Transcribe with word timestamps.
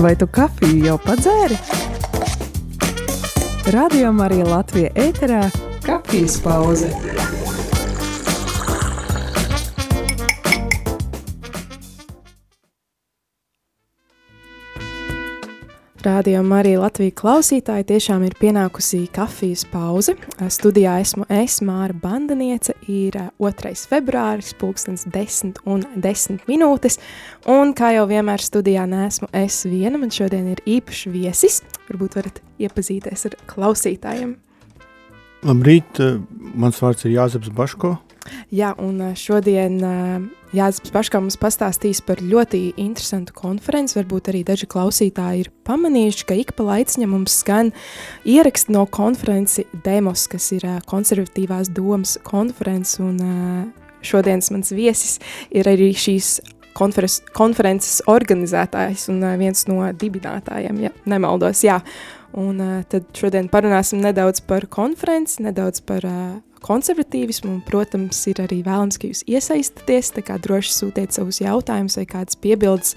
Vai 0.00 0.14
tu 0.16 0.24
kafiju 0.32 0.86
jau 0.86 0.94
padzēri? 1.04 1.58
Radio 3.74 4.12
Marija 4.16 4.46
Latvija 4.48 4.94
ēterā- 4.96 5.42
kafijas 5.88 6.38
pauze. 6.40 6.88
Radio 16.00 16.40
Marija 16.42 16.80
Latvija 16.80 17.12
klausītāji 17.12 17.84
tiešām 17.90 18.22
ir 18.24 18.32
pienākusi 18.40 19.02
kafijas 19.12 19.66
pauze. 19.68 20.14
Studijā 20.48 20.94
esmu 21.02 21.26
es, 21.28 21.58
Māra 21.60 21.92
Bandaniece, 21.92 22.72
ir 22.88 23.18
2. 23.36 23.72
februāris, 23.90 24.54
pulkstens 24.56 25.04
10 25.12 25.60
un 25.68 25.84
10 26.00 26.46
minūtes, 26.48 26.96
un 27.52 27.74
kā 27.76 27.92
jau 27.98 28.06
vienmēr 28.08 28.40
studijā 28.40 28.86
neesmu 28.88 29.28
es 29.42 29.60
viena, 29.68 30.00
man 30.00 30.14
šodien 30.14 30.48
ir 30.54 30.64
īpašs 30.64 31.10
viesis, 31.12 31.60
varbūt 31.90 32.16
varat 32.16 32.40
iepazīties 32.56 33.28
ar 33.28 33.36
klausītājiem. 33.52 34.38
Labrīt, 35.44 36.00
mans 36.54 36.80
vārds 36.80 37.04
ir 37.04 37.18
Jāzeps 37.18 37.52
Baško. 37.52 37.98
Jā, 38.54 38.72
un 38.80 39.12
šodien 39.16 39.76
Jānis 40.50 40.80
Paškā 40.90 41.20
mums 41.22 41.36
pastāstīs 41.38 42.00
par 42.02 42.18
ļoti 42.18 42.72
interesantu 42.82 43.34
konferenci. 43.38 43.94
Varbūt 44.00 44.32
arī 44.32 44.40
daži 44.46 44.66
klausītāji 44.70 45.44
ir 45.44 45.50
pamanījuši, 45.68 46.24
ka 46.26 46.38
ik 46.40 46.54
pa 46.58 46.66
laiciņam 46.72 47.14
mums 47.14 47.36
skan 47.42 47.70
ieraksti 48.26 48.74
no 48.74 48.82
konferenci 48.90 49.68
Demos, 49.84 50.26
kas 50.30 50.50
ir 50.56 50.66
konservatīvās 50.90 51.70
domas 51.76 52.16
konferences, 52.26 52.98
un 52.98 53.20
šodienas 54.02 54.50
mans 54.50 54.74
viesis 54.74 55.20
ir 55.54 55.70
arī 55.70 55.92
šīs 55.94 56.40
konferences, 56.74 57.22
konferences 57.36 58.00
organizētājs 58.10 59.06
un 59.12 59.22
viens 59.38 59.66
no 59.70 59.84
dibinātājiem, 60.02 60.82
ja 60.88 60.94
nemaldos, 61.10 61.62
jā. 61.66 61.78
Un 62.38 62.60
tad 62.86 63.08
šodien 63.16 63.48
parunāsim 63.50 63.98
nedaudz 64.04 64.42
par 64.46 64.68
konferenci, 64.70 65.40
nedaudz 65.42 65.82
par 65.82 66.06
konservatīvismu, 66.64 67.50
un, 67.56 67.60
protams, 67.66 68.20
ir 68.30 68.42
arī 68.44 68.60
vēlams, 68.66 69.00
ka 69.00 69.08
jūs 69.10 69.24
iesaistaties, 69.30 70.12
tā 70.16 70.24
kā 70.26 70.36
droši 70.42 70.74
sūtiet 70.76 71.16
savus 71.16 71.40
jautājumus 71.42 71.96
vai 71.98 72.06
kādas 72.08 72.38
piebildes 72.40 72.94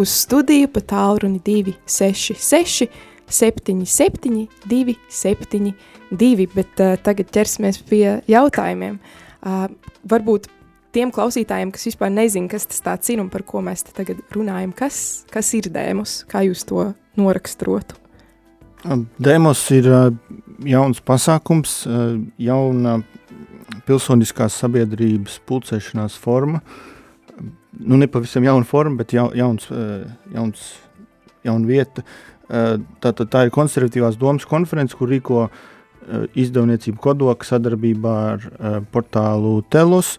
uz 0.00 0.14
studiju 0.22 0.70
pa 0.72 0.82
tālruni 0.94 1.42
266 1.44 2.88
77 3.32 4.48
272, 4.68 6.48
bet 6.56 6.82
uh, 6.82 6.96
tagad 7.04 7.30
ķersimies 7.32 7.80
pie 7.88 8.18
jautājumiem. 8.28 8.98
Uh, 9.42 9.68
varbūt 10.08 10.50
tiem 10.92 11.12
klausītājiem, 11.14 11.72
kas 11.72 11.88
vispār 11.88 12.12
nezin, 12.12 12.48
kas 12.52 12.68
tas 12.68 13.12
ir 13.12 13.22
un 13.22 13.30
par 13.32 13.46
ko 13.48 13.62
mēs 13.64 13.86
tagad 13.88 14.20
runājam, 14.34 14.74
kas, 14.76 15.24
kas 15.32 15.52
ir 15.56 15.70
dēmus, 15.72 16.22
kā 16.28 16.44
jūs 16.48 16.66
to 16.68 16.90
noraksturotu? 17.16 17.96
Demos 19.22 19.62
ir 19.70 19.86
jauns 20.66 21.00
pasākums, 21.06 21.82
jauna 22.40 22.96
pilsoniskās 23.86 24.56
sabiedrības 24.58 25.38
pulcēšanās 25.46 26.16
forma. 26.18 26.62
Nu, 27.78 27.96
ne 27.96 28.08
pavisam 28.10 28.44
jauna 28.44 28.66
forma, 28.68 28.98
bet 29.00 29.14
ja, 29.14 29.28
jauns, 29.38 29.68
jauns, 30.34 30.64
jauna 31.46 31.70
vieta. 31.70 32.04
Tā, 32.50 33.12
tā, 33.14 33.24
tā 33.24 33.46
ir 33.46 33.54
konservatīvās 33.54 34.18
domas 34.20 34.44
konference, 34.50 34.98
kur 34.98 35.10
rīko 35.10 35.46
izdevniecība 36.34 37.00
Kodoka 37.00 37.46
sadarbībā 37.46 38.16
ar 38.34 38.48
portālu 38.92 39.60
Telos. 39.72 40.16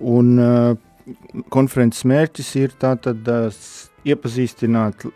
Un, 0.00 0.34
konferences 1.52 2.04
mērķis 2.08 2.54
ir 2.60 2.74
tātad 2.80 3.28
iepazīstināt 4.08 5.06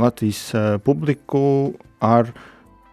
Latvijas 0.00 0.42
uh, 0.54 0.76
publiku 0.82 1.74
ar 2.04 2.30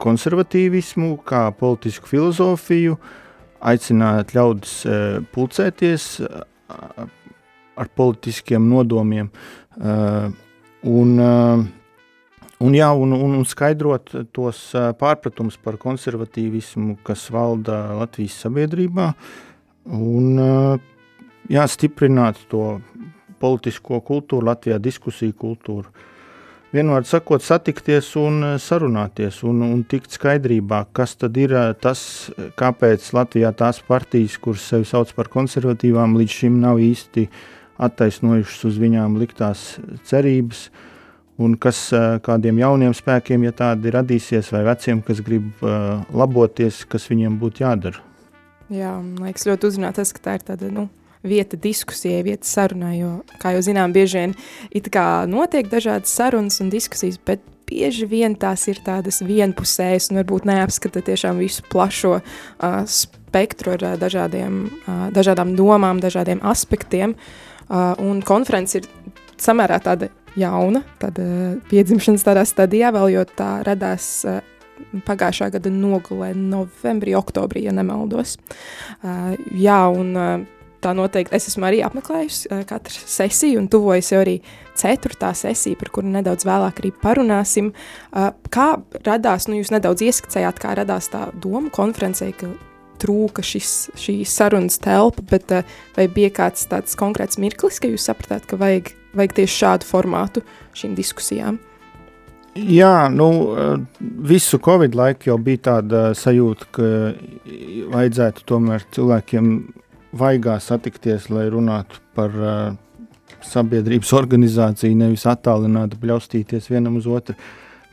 konservatīvismu, 0.04 1.18
kā 1.28 1.48
politisku 1.58 2.10
filozofiju, 2.12 2.98
aicināt 3.64 4.34
ļaudis 4.36 4.76
uh, 4.88 4.96
pulcēties 5.36 6.08
uh, 6.24 6.44
ar 7.74 7.90
politiskiem 7.98 8.66
nodomiem 8.70 9.32
un, 9.74 11.14
un, 11.18 12.76
jā, 12.78 12.90
un, 12.94 13.16
un, 13.18 13.32
un 13.40 13.46
skaidrot 13.50 14.12
tos 14.36 14.60
pārpratumus 15.00 15.58
par 15.58 15.80
konservatīvismu, 15.82 17.00
kas 17.02 17.26
valda 17.34 17.80
Latvijas 17.98 18.36
sabiedrībā, 18.46 19.08
un 19.98 20.30
jā, 21.50 21.66
stiprināt 21.66 22.44
to 22.52 22.76
politisko 23.44 24.00
kultūru, 24.06 24.48
Latvijā 24.48 24.80
diskusiju 24.82 25.36
kultūru. 25.40 25.90
Uh, 26.74 26.74
vienmēr 26.74 27.06
sakot, 27.06 27.44
satikties 27.46 28.14
un 28.20 28.40
eh, 28.46 28.54
sarunāties 28.62 29.42
un, 29.48 29.62
un 29.66 29.84
tikt 29.90 30.16
skaidrībā, 30.16 30.84
kas 30.96 31.16
tad 31.22 31.38
ir 31.38 31.54
eh, 31.56 31.74
tas, 31.80 32.32
kāpēc 32.60 33.12
Latvijā 33.16 33.54
tās 33.58 33.82
partijas, 33.86 34.40
kuras 34.42 34.66
sevi 34.72 34.88
sauc 34.90 35.14
par 35.18 35.30
konservatīvām, 35.34 36.18
līdz 36.20 36.40
šim 36.40 36.58
nav 36.64 36.82
īsti 36.82 37.28
attaisnojušas 37.84 38.66
uz 38.70 38.80
viņām 38.82 39.20
liktās 39.22 39.66
cerības, 40.10 40.68
un 41.42 41.58
kas 41.62 41.86
eh, 41.94 42.18
kādiem 42.26 42.62
jauniem 42.64 42.98
spēkiem, 42.98 43.46
ja 43.48 43.54
tādi 43.64 43.94
radīsies, 43.94 44.50
vai 44.54 44.66
veciem, 44.72 45.04
kas 45.06 45.22
grib 45.26 45.64
laboties, 46.14 46.84
kas 46.90 47.08
viņiem 47.12 47.38
būtu 47.42 47.68
jādara. 47.68 48.02
Jā, 48.74 48.96
man 48.98 49.28
liekas 49.28 49.46
ļoti 49.46 49.70
uzrunāt 49.70 50.00
tas, 50.00 50.14
ka 50.16 50.24
tā 50.24 50.38
ir 50.40 50.46
tāda, 50.48 50.72
nu, 50.74 50.88
vieta 51.24 51.58
diskusijai, 51.60 52.24
vieta 52.26 52.48
sarunai, 52.48 52.98
jo, 53.00 53.12
kā 53.42 53.54
jau 53.56 53.64
zinām, 53.64 53.96
bieži 53.96 54.20
vien 54.20 54.36
it 54.76 54.90
kā 54.94 55.24
notiek 55.30 55.70
dažādas 55.72 56.14
sarunas 56.14 56.60
un 56.64 56.72
diskusijas, 56.74 57.20
bet 57.26 57.44
bieži 57.70 58.08
vien 58.10 58.36
tās 58.36 58.68
ir 58.68 58.82
tādas 58.86 59.22
vienpusējas 59.24 60.12
un 60.12 60.22
varbūt 60.22 60.48
neapskata 60.50 61.04
tiešām 61.06 61.40
visu 61.42 61.64
plašo 61.72 62.18
uh, 62.20 62.82
spektru 62.90 63.78
ar 63.78 63.88
uh, 63.88 63.96
dažādiem, 64.00 64.66
uh, 64.84 65.06
dažādām 65.16 65.56
domām, 65.58 66.02
dažādiem 66.04 66.44
aspektiem, 66.44 67.16
uh, 67.16 67.94
un 68.04 68.22
konference 68.26 68.82
ir 68.82 68.90
samērā 69.42 69.80
tāda 69.84 70.12
jauna, 70.40 70.84
tāda 71.02 71.26
piedzimšanas 71.70 72.26
tādā 72.26 72.44
stadijā 72.50 72.92
vēl, 72.96 73.14
jo 73.16 73.28
tā 73.38 73.52
radās 73.66 74.10
uh, 74.28 74.42
pagājušā 75.08 75.54
gada 75.54 75.72
nogulē, 75.72 76.34
novembrī, 76.36 77.14
oktobrī, 77.16 77.64
ja 77.68 77.74
nemaldos. 77.76 78.36
Uh, 79.00 79.38
jā, 79.56 79.80
un 79.94 80.12
uh, 80.18 80.44
tā 80.84 80.94
noteikti 80.98 81.36
es 81.36 81.48
esmu 81.52 81.68
arī 81.70 81.82
apmeklējusi 81.86 82.52
uh, 82.52 82.62
katru 82.70 83.00
sesiju 83.10 83.62
un 83.62 83.70
tuvojas 83.72 84.12
jau 84.14 84.22
arī 84.24 84.38
ceturtā 84.80 85.32
sesija, 85.38 85.80
par 85.80 85.92
kuru 85.96 86.12
nedaudz 86.14 86.48
vēlāk 86.48 86.82
arī 86.82 86.94
parunāsim. 87.04 87.72
Uh, 88.12 88.32
kā 88.54 88.74
radās, 89.06 89.48
nu 89.50 89.60
jūs 89.62 89.74
nedaudz 89.74 90.06
ieskicējāt, 90.06 90.62
kā 90.62 90.76
radās 90.80 91.10
tā 91.14 91.28
doma 91.34 91.72
konferencē, 91.74 92.32
ka 92.38 92.52
trūka 93.04 93.44
šis, 93.44 93.74
šī 94.00 94.20
sarunas 94.30 94.80
telpa, 94.84 95.26
bet 95.34 95.52
uh, 95.56 95.76
vai 95.98 96.08
bija 96.12 96.32
kāds 96.42 96.68
tāds 96.72 96.98
konkrēts 97.00 97.42
mirklis, 97.42 97.82
ka 97.84 97.92
jūs 97.92 98.10
sapratāt, 98.10 98.48
ka 98.50 98.60
vajag, 98.60 98.94
vajag 99.18 99.38
tieši 99.42 99.62
šādu 99.66 99.90
formātu 99.90 100.46
šīm 100.78 100.98
diskusijām? 101.00 101.62
Jā, 102.54 103.10
nu, 103.10 103.28
visu 104.30 104.60
Covid 104.62 104.94
laiku 104.94 105.32
jau 105.32 105.40
bija 105.42 105.62
tāda 105.72 106.02
sajūta, 106.14 106.68
ka 106.76 106.90
vajadzētu 107.96 108.46
tomēr 108.46 108.86
cilvēkiem 108.94 109.48
vaigā 110.18 110.60
satikties, 110.62 111.30
lai 111.34 111.48
runātu 111.52 112.00
par 112.18 112.34
uh, 112.38 112.76
sabiedrības 113.44 114.14
organizāciju, 114.16 114.98
nevis 115.00 115.26
attālināti 115.30 116.00
bļaustīties 116.02 116.70
vienam 116.72 117.00
uz 117.00 117.08
otru. 117.10 117.36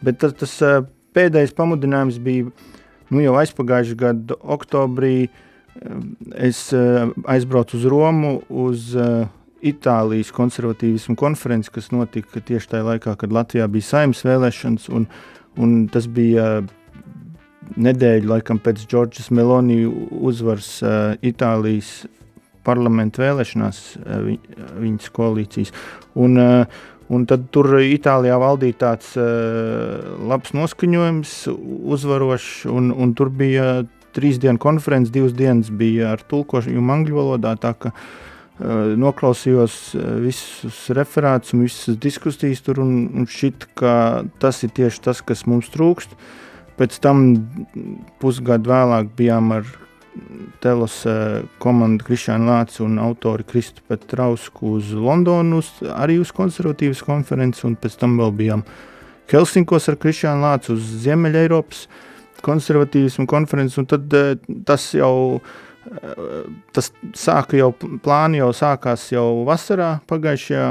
Bet 0.05 0.21
tas, 0.23 0.37
tas 0.39 0.57
uh, 0.67 0.83
pēdējais 1.17 1.57
pamudinājums 1.57 2.21
bija 2.23 2.51
nu, 3.11 3.23
jau 3.25 3.37
aizpagājušā 3.41 3.99
gada 4.01 4.39
oktobrī. 4.41 5.31
Es 6.37 6.69
uh, 6.77 7.13
aizbraucu 7.31 7.79
uz 7.79 7.87
Romu, 7.89 8.41
uz 8.49 8.91
uh, 8.99 9.29
Itālijas 9.61 10.33
konservatīvismu 10.33 11.15
konferenci, 11.21 11.73
kas 11.75 11.91
notika 11.93 12.41
tieši 12.41 12.75
tajā 12.75 12.87
laikā, 12.87 13.15
kad 13.21 13.33
Latvijā 13.35 13.69
bija 13.69 13.91
saimnes 13.91 14.23
vēlēšanas, 14.25 14.89
un, 14.97 15.05
un 15.61 15.75
tas 15.93 16.09
bija 16.09 16.63
nedēļu 17.79 18.31
laikam 18.31 18.61
pēc 18.63 18.85
Džordžas 18.89 19.31
Meloni 19.35 19.83
uzvaras 19.87 20.71
uh, 20.83 21.19
Itālijas 21.23 22.05
parlamentu 22.67 23.23
vēlēšanās 23.25 23.83
uh, 23.99 24.17
viņ, 24.27 24.41
viņas 24.81 25.13
koalīcijas. 25.17 25.75
Un, 26.21 26.39
uh, 26.41 26.81
un 27.11 27.27
tad 27.31 27.49
tur 27.55 27.79
Itālijā 27.83 28.39
valdīja 28.41 28.81
tāds 28.85 29.13
uh, 29.19 30.01
labs 30.31 30.55
noskaņojums, 30.57 31.37
uzvarošs, 31.97 32.67
un, 32.71 32.91
un 32.95 33.15
tur 33.19 33.33
bija 33.35 33.85
trīs 34.17 34.41
dienu 34.43 34.59
konferences, 34.59 35.15
divas 35.15 35.37
dienas 35.39 35.71
bija 35.71 36.17
ar 36.17 36.27
tulkošanu 36.27 36.83
angļu 36.97 37.21
valodā, 37.21 37.55
tā 37.63 37.73
ka 37.79 37.95
uh, 37.95 38.93
noklausījos 38.99 39.81
visus 40.25 40.83
referātus 40.97 41.55
un 41.55 41.65
visas 41.69 41.99
diskusijas 42.03 42.67
tur, 42.67 42.83
un, 42.83 43.09
un 43.15 43.31
šit, 43.31 43.71
ka 43.79 44.27
tas 44.43 44.65
ir 44.67 44.75
tieši 44.75 45.07
tas, 45.07 45.23
kas 45.23 45.47
mums 45.47 45.71
trūkst. 45.71 46.19
Uh, 46.19 46.39
Pēc 46.81 46.97
tam 47.05 47.25
pusgadu 48.23 48.73
vēlāk 48.73 49.11
bijām 49.19 49.53
ar 49.59 49.67
Telos 50.65 51.03
komanda 51.63 52.05
Krišāna 52.05 52.49
Lācis 52.49 52.81
un 52.83 52.99
autori 53.01 53.45
Kristu 53.47 53.85
Petrausku 53.89 54.79
uz 54.79 54.91
Londonu, 54.97 55.61
uz, 55.61 55.69
arī 55.93 56.17
uz 56.21 56.33
konservatīvas 56.35 57.05
konferenci, 57.07 57.67
un 57.69 57.77
pēc 57.79 57.99
tam 58.01 58.17
vēl 58.21 58.33
bijām 58.39 58.65
Helsinkos 59.31 59.87
ar 59.93 59.99
Krišānu 60.01 60.43
Lācu 60.43 60.75
uz 60.75 60.89
Ziemeļa 61.05 61.45
Eiropas 61.45 61.85
konservatīvismu 62.45 63.29
konferenci, 63.31 63.79
un 63.83 63.87
tad 63.91 64.17
tas 64.67 64.89
jau, 64.97 65.39
tas 66.75 66.91
sāka 67.17 67.61
jau, 67.61 67.71
plāni 68.03 68.41
jau 68.41 68.51
sākās 68.57 69.07
jau 69.13 69.45
vasarā 69.49 69.99
pagājušajā, 70.11 70.67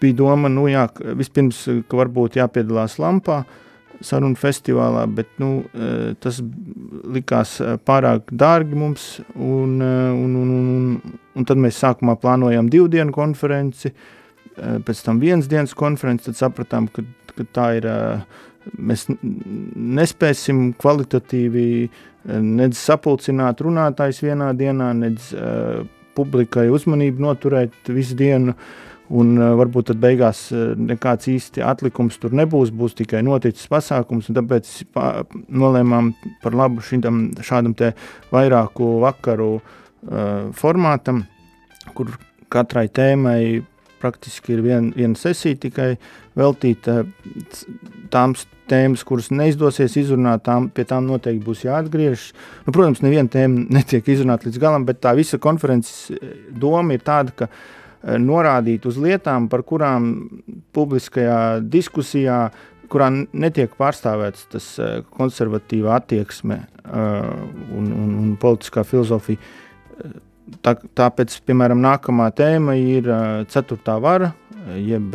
bija 0.00 0.18
doma, 0.18 0.50
nu 0.50 0.66
jā, 0.72 0.88
vispirms, 1.18 1.64
ka 1.88 2.00
varbūt 2.00 2.40
jāpiedalās 2.40 2.98
Lampā, 3.02 3.42
sarunu 4.04 4.38
festivālā, 4.38 5.04
bet 5.10 5.30
nu, 5.42 5.62
e, 5.74 6.14
tas 6.22 6.40
likās 7.14 7.56
e, 7.60 7.74
pārāk 7.88 8.30
dārgi 8.30 8.78
mums. 8.78 9.06
Un, 9.34 9.78
e, 9.82 9.92
un, 10.14 10.36
un, 10.38 10.52
un, 10.54 11.18
un 11.38 11.48
tad 11.48 11.60
mēs 11.60 11.80
sākumā 11.82 12.18
plānojām 12.22 12.70
divu 12.72 12.90
dienu 12.92 13.14
konferenci, 13.14 13.92
pēc 14.58 15.04
tam 15.06 15.20
vienas 15.22 15.46
dienas 15.50 15.74
konferenci. 15.78 16.30
Tad 16.30 16.40
sapratām, 16.40 16.90
ka, 16.90 17.06
ka 17.34 17.46
tā 17.54 17.70
ir. 17.78 17.90
Mēs 18.68 19.06
nespēsim 19.08 20.74
kvalitatīvi 20.76 21.62
nedz 22.44 22.80
sapulcināt 22.82 23.62
runātājs 23.64 24.18
vienā 24.20 24.50
dienā, 24.58 24.90
nedz 24.98 25.30
publikai 26.18 26.66
uzmanību 26.74 27.22
noturēt 27.22 27.88
visu 27.94 28.18
dienu. 28.18 28.52
Uh, 28.52 28.87
Un 29.08 29.38
uh, 29.38 29.54
varbūt 29.56 29.88
tad 29.88 30.00
beigās 30.02 30.42
uh, 30.52 30.74
nekāds 30.76 31.30
īsti 31.32 31.62
atlikums 31.64 32.18
tur 32.20 32.34
nebūs, 32.36 32.72
būs 32.76 32.96
tikai 32.98 33.22
noticis 33.24 33.70
pasākums. 33.72 34.28
Tāpēc 34.36 34.72
nolēmām 35.48 36.12
par 36.42 36.56
labu 36.56 36.84
šitam, 36.84 37.30
šādam 37.40 37.72
vairāku 38.34 38.98
vakaru 39.04 39.54
uh, 39.56 40.50
formātam, 40.56 41.24
kur 41.96 42.12
katrai 42.52 42.88
tēmai 42.92 43.64
praktiski 43.98 44.54
ir 44.54 44.60
vien, 44.62 44.92
viena 44.94 45.16
sesija 45.18 45.56
tikai 45.58 45.88
veltīta 46.38 47.00
tām 48.12 48.36
tēmas, 48.68 49.02
kuras 49.08 49.32
neizdosies 49.32 49.96
izrunāt, 49.98 50.44
tām, 50.46 50.68
pie 50.70 50.84
tām 50.86 51.08
noteikti 51.08 51.42
būs 51.48 51.64
jāatgriežas. 51.64 52.28
Nu, 52.68 52.76
protams, 52.76 53.00
neviena 53.02 53.32
tēma 53.32 53.64
netiek 53.72 54.12
izrunāta 54.12 54.46
līdz 54.46 54.60
galam, 54.62 54.84
bet 54.86 55.00
tā 55.02 55.16
visa 55.18 55.40
konferences 55.42 56.12
doma 56.60 56.94
ir 56.94 57.02
tāda, 57.08 57.34
ka 57.40 57.48
Eh, 57.48 57.77
norādīt 58.02 58.86
uz 58.86 58.98
lietām, 59.00 59.48
par 59.50 59.64
kurām 59.66 60.10
publiskajā 60.76 61.60
diskusijā, 61.66 62.48
kurā 62.88 63.10
netiek 63.12 63.74
pārstāvēts 63.76 64.46
tas 64.52 64.68
eh, 64.80 65.00
konservatīvā 65.18 65.98
attieksme 65.98 66.60
eh, 66.62 67.30
un, 67.76 67.90
un, 67.92 68.12
un 68.22 68.36
politiskā 68.40 68.84
filozofija. 68.86 69.40
Tā, 70.64 70.72
tāpēc, 70.96 71.34
piemēram, 71.44 71.80
nākamā 71.84 72.30
tēma 72.32 72.78
ir 72.80 73.10
ceturtā 73.52 73.98
vara, 74.00 74.30
jeb 74.80 75.12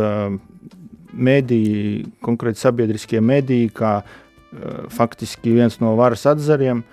mediji, 1.10 2.04
konkrēti 2.22 2.62
sabiedriskie 2.62 3.18
mediji, 3.18 3.72
kā 3.74 3.96
faktiski 4.94 5.56
viens 5.56 5.80
no 5.82 5.96
varas 5.98 6.28
atzariem 6.30 6.84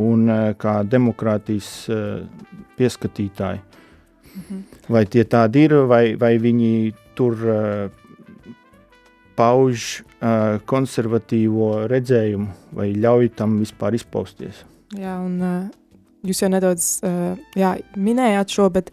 un 0.00 0.32
kā 0.56 0.78
demokrātijas 0.88 1.68
pieskatītāji. 2.80 3.60
Mhm. 4.38 4.62
Vai 4.88 5.04
tie 5.10 5.24
tādi 5.28 5.66
ir, 5.66 5.74
vai, 5.90 6.14
vai 6.18 6.36
viņi 6.40 6.72
tur 7.18 7.34
uh, 7.42 8.06
pauž 9.38 10.00
uh, 10.00 10.58
konservatīvo 10.68 11.86
redzējumu, 11.90 12.50
vai 12.78 12.90
ļauj 12.96 13.32
tam 13.38 13.58
vispār 13.62 13.98
izpausties? 13.98 14.64
Jā, 14.96 15.18
un 15.22 15.38
uh, 15.42 15.62
jūs 16.26 16.42
jau 16.42 16.50
nedaudz 16.52 16.90
uh, 17.06 17.38
jā, 17.58 17.76
minējāt 17.98 18.54
šo, 18.56 18.68
bet 18.74 18.92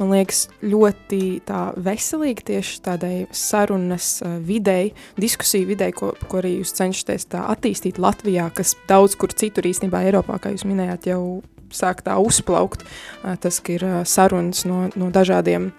man 0.00 0.14
liekas 0.14 0.46
ļoti 0.64 1.20
veselīgi 1.84 2.46
tieši 2.52 2.82
tādai 2.86 3.14
sarunas 3.36 4.18
uh, 4.24 4.38
videi, 4.44 4.92
diskusiju 5.20 5.68
videi, 5.72 5.94
ko, 5.96 6.12
ko 6.28 6.40
arī 6.40 6.58
jūs 6.58 6.74
cenšaties 6.78 7.30
attīstīt 7.40 8.00
Latvijā, 8.00 8.50
kas 8.54 8.76
daudz 8.88 9.18
kur 9.20 9.34
citur 9.34 9.68
īstenībā 9.70 10.04
Eiropā, 10.08 10.38
kā 10.40 10.54
jūs 10.54 10.66
minējāt, 10.68 11.10
jau 11.12 11.22
sāk 11.74 12.04
tā 12.06 12.16
uzplaukt. 12.20 12.84
Tas 13.42 13.60
ir 13.72 13.84
sarunas 14.08 14.64
no, 14.68 14.88
no 14.98 15.10
dažādiem, 15.14 15.70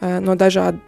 no 0.00 0.36
dažādu 0.38 0.84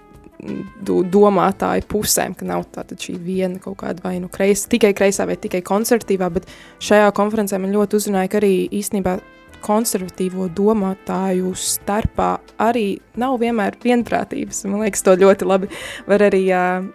domātāju 0.80 1.84
pusēm, 1.90 2.34
ka 2.34 2.46
nav 2.48 2.64
tāda 2.72 2.96
šī 2.98 3.16
viena 3.20 3.60
kaut 3.60 3.80
kāda 3.82 4.02
vai 4.04 4.18
nu 4.20 4.30
kreisa, 4.32 4.68
tikai 4.72 4.92
kreisā 4.96 5.26
vai 5.28 5.36
tikai 5.36 5.60
konservatīvā, 5.66 6.30
bet 6.32 6.48
šajā 6.80 7.10
konferencē 7.16 7.60
man 7.60 7.74
ļoti 7.74 7.98
uzrunāja, 7.98 8.30
ka 8.30 8.40
arī 8.40 8.54
īstenībā 8.72 9.18
konservatīvo 9.60 10.48
domātāju 10.56 11.52
starpā 11.52 12.38
arī 12.64 13.00
nav 13.20 13.36
vienmēr 13.42 13.76
vienprātības. 13.82 14.64
Man 14.64 14.86
liekas, 14.86 15.04
to 15.04 15.16
ļoti 15.20 15.48
labi 15.48 15.68
var 16.08 16.24
arī 16.30 16.46
uh, 16.56 16.86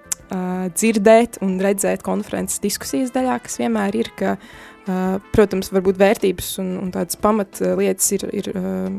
dzirdēt 0.73 1.43
un 1.45 1.59
redzēt 1.61 2.01
konferences 2.05 2.63
diskusijas 2.63 3.13
daļā, 3.13 3.37
kas 3.45 3.61
vienmēr 3.61 4.01
ir, 4.01 4.09
ka 4.17 4.39
Uh, 4.39 4.74
protams, 4.85 5.71
varbūt 5.73 5.97
vērtības 5.97 6.55
un, 6.61 6.71
un 6.83 6.93
tādas 6.93 7.17
pamatlietas 7.21 8.11
ir, 8.17 8.25
ir 8.37 8.49
uh, 8.53 8.89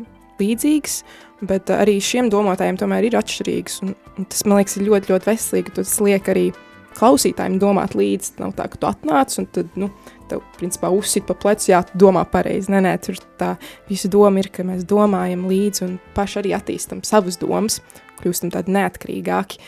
līdzīgas, 0.41 1.01
bet 1.47 1.71
arī 1.75 1.99
šiem 2.03 2.31
domātājiem 2.33 2.79
tomēr 2.81 3.09
ir 3.09 3.19
atšķirīgas. 3.19 3.81
Un, 3.85 3.95
un 4.17 4.29
tas, 4.31 4.45
man 4.49 4.61
liekas, 4.61 4.79
ir 4.79 4.89
ļoti, 4.89 5.13
ļoti 5.13 5.31
veselīgi. 5.31 5.75
Tas 5.79 5.97
liek 6.05 6.31
arī 6.33 6.47
klausītājiem 6.97 7.59
domāt 7.61 7.97
līdzi. 7.99 8.37
Nav 8.41 8.55
tā, 8.59 8.69
ka 8.73 8.81
tu 8.81 8.89
atnāc 8.89 9.35
un 9.41 9.49
tad, 9.53 9.73
nu, 9.79 9.91
tev, 10.31 10.43
principā, 10.59 10.91
uzsit 10.95 11.27
pa 11.29 11.37
plecu, 11.39 11.71
jā, 11.73 11.83
tu 11.87 12.01
domā 12.07 12.25
pareizi. 12.31 12.73
Nē, 12.73 12.83
nē, 12.87 12.95
tur 13.05 13.21
tā 13.41 13.53
visa 13.91 14.11
doma 14.13 14.43
ir, 14.43 14.51
ka 14.55 14.65
mēs 14.67 14.87
domājam 14.89 15.45
līdzi 15.51 15.85
un 15.87 15.99
paši 16.17 16.41
arī 16.43 16.57
attīstam 16.57 17.05
savas 17.07 17.39
domas, 17.43 17.83
kļūstam 18.23 18.55
tādi 18.55 18.75
neatkarīgāki. 18.77 19.61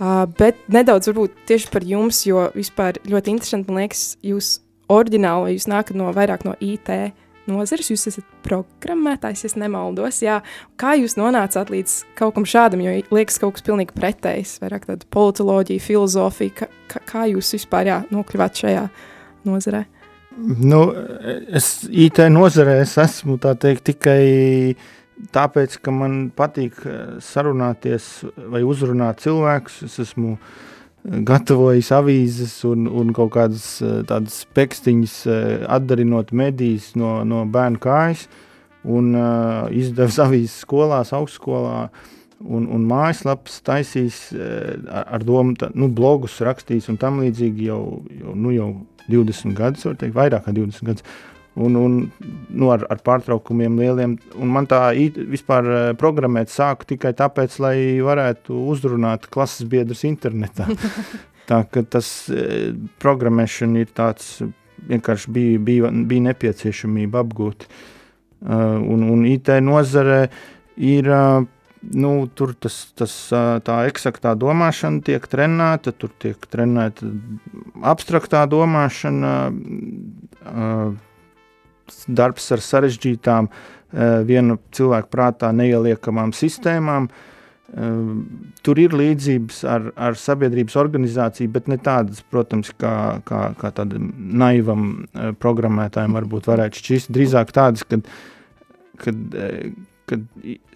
Uh, 0.00 0.24
bet 0.40 0.56
nedaudz 0.72 1.10
varbūt 1.10 1.44
tieši 1.50 1.68
par 1.74 1.84
jums, 1.84 2.22
jo 2.24 2.46
vispār 2.54 2.96
ļoti 3.04 3.34
interesanti, 3.34 3.68
man 3.68 3.82
liekas, 3.82 4.14
jūs 4.24 4.54
oriģināli 4.90 5.56
jūs 5.56 5.68
nākat 5.70 5.98
no 5.98 6.10
vairāk 6.14 6.46
no 6.46 6.56
IT 6.64 6.90
nozares, 7.50 7.88
jūs 7.90 8.06
esat 8.10 8.26
programmētājs, 8.44 9.44
ja 9.46 9.62
nemaldos. 9.62 10.20
Jā. 10.24 10.40
Kā 10.80 10.94
jūs 10.98 11.16
nonācāt 11.18 11.72
līdz 11.72 11.96
kaut 12.18 12.36
kam 12.36 12.46
šādam, 12.48 12.82
jo 12.84 12.94
liekas 13.14 13.40
kaut 13.42 13.56
kas 13.56 13.66
pilnīgi 13.66 13.96
pretējs, 13.96 14.58
vairāk 14.62 14.86
tāda 14.90 15.08
politoloģija, 15.14 15.84
filozofija, 15.84 16.68
ka, 16.90 17.02
kā 17.08 17.26
jūs 17.32 17.54
vispār 17.56 17.90
jā, 17.90 17.98
nokļuvāt 18.14 18.62
šajā 18.64 18.86
nozarē? 19.48 19.84
Nu, 20.40 20.84
es 21.50 21.72
IT 21.90 22.22
nozarē 22.32 22.80
es 22.84 22.94
esmu 23.00 23.36
teikt 23.40 23.88
tikai 23.90 24.22
tāpēc, 25.34 25.80
ka 25.82 25.92
man 25.92 26.20
patīk 26.32 26.78
sarunāties 27.24 28.12
vai 28.52 28.62
uzrunāt 28.64 29.20
cilvēkus. 29.24 29.82
Es 29.88 29.98
esmu 30.06 30.36
uh, 30.36 30.54
gatavojis 31.04 31.90
avīzes 31.96 32.52
un, 32.68 32.84
un 32.86 33.12
kaut 33.16 33.32
kādas 33.36 33.66
eh, 33.84 34.00
tādas 34.08 34.42
pekstiņas 34.56 35.16
eh, 35.26 35.50
atdarinot 35.78 36.32
medijas 36.36 36.92
no, 36.98 37.20
no 37.24 37.44
bērnu 37.48 37.80
kājas 37.80 38.28
un 38.80 39.12
uh, 39.12 39.66
izdevis 39.76 40.16
avīzes 40.24 40.62
skolās, 40.62 41.10
augstskolā 41.12 41.90
un, 42.40 42.64
un 42.64 42.86
mājaslapas 42.88 43.58
taisīs 43.60 44.22
uh, 44.32 44.78
ar, 44.88 45.04
ar 45.18 45.26
domu, 45.28 45.52
tā, 45.60 45.68
nu, 45.76 45.90
blogus 45.92 46.38
rakstīs 46.40 46.88
un 46.88 46.96
tam 47.00 47.20
līdzīgi 47.20 47.68
jau, 47.68 47.82
jau, 48.22 48.32
nu, 48.32 48.54
jau 48.56 48.70
20 49.12 49.52
gadus, 49.58 49.84
var 49.84 49.98
teikt, 50.00 50.16
vairāk 50.16 50.46
kā 50.46 50.56
20 50.56 50.88
gadus 50.88 51.04
un, 51.54 51.76
un 51.76 51.96
nu, 52.48 52.70
ar, 52.70 52.84
ar 52.92 53.02
pārtraukumiem 53.04 53.78
lieliem. 53.80 54.16
Un 54.40 54.52
man 54.54 54.68
tā 54.70 54.82
vispār 55.30 55.70
eh, 55.70 55.90
programmēt 55.98 56.52
sāku 56.52 56.88
tikai 56.94 57.12
tāpēc, 57.18 57.58
lai 57.62 57.76
varētu 58.04 58.56
uzrunāt 58.72 59.28
klases 59.32 59.68
biedrus 59.70 60.04
internetā. 60.08 60.68
tā 61.50 61.62
ka 61.70 61.84
tas 61.96 62.10
eh, 62.32 62.72
programmēšana 63.02 63.84
ir 63.84 63.94
tāds 63.96 64.38
vienkārši 64.90 65.32
bija, 65.34 65.62
bija, 65.62 65.94
bija 66.08 66.28
nepieciešamība 66.30 67.24
apgūt. 67.24 67.66
Uh, 68.40 68.78
un, 68.80 69.02
un 69.04 69.26
IT 69.28 69.50
nozare 69.60 70.30
ir 70.80 71.10
uh, 71.12 71.42
nu, 71.80 72.12
tur 72.36 72.52
tas, 72.60 72.76
tas, 72.96 73.12
tā 73.64 73.76
eksaktā 73.88 74.34
domāšana 74.38 75.02
tiek 75.04 75.24
trenēta, 75.30 75.92
tur 75.96 76.12
tiek 76.20 76.40
trenēta 76.52 77.08
abstraktā 77.92 78.44
domāšana, 78.50 79.34
darbs 82.08 82.50
ar 82.52 82.62
sarežģītām, 82.64 83.48
eh, 83.48 84.22
vienu 84.26 84.58
cilvēku 84.72 85.10
prātā 85.12 85.52
neieliekamām 85.54 86.32
sistēmām. 86.36 87.08
Eh, 87.70 87.82
tur 88.62 88.78
ir 88.78 88.90
līdzības 88.90 89.62
ar, 89.64 89.92
ar 89.96 90.12
sabiedrības 90.18 90.74
organizāciju, 90.74 91.52
bet 91.52 91.68
ne 91.68 91.76
tādas, 91.78 92.22
protams, 92.30 92.72
kā, 92.78 93.22
kā, 93.24 93.54
kā 93.54 93.70
tādam 93.70 94.12
naivam 94.16 95.06
eh, 95.14 95.30
programmētājam 95.32 96.18
varbūt 96.18 96.50
varētu 96.50 96.82
šķist. 96.82 97.12
Drīzāk 97.14 97.54
tādas, 97.54 97.86
kad, 97.86 98.08
kad, 98.98 99.38
kad 100.10 100.24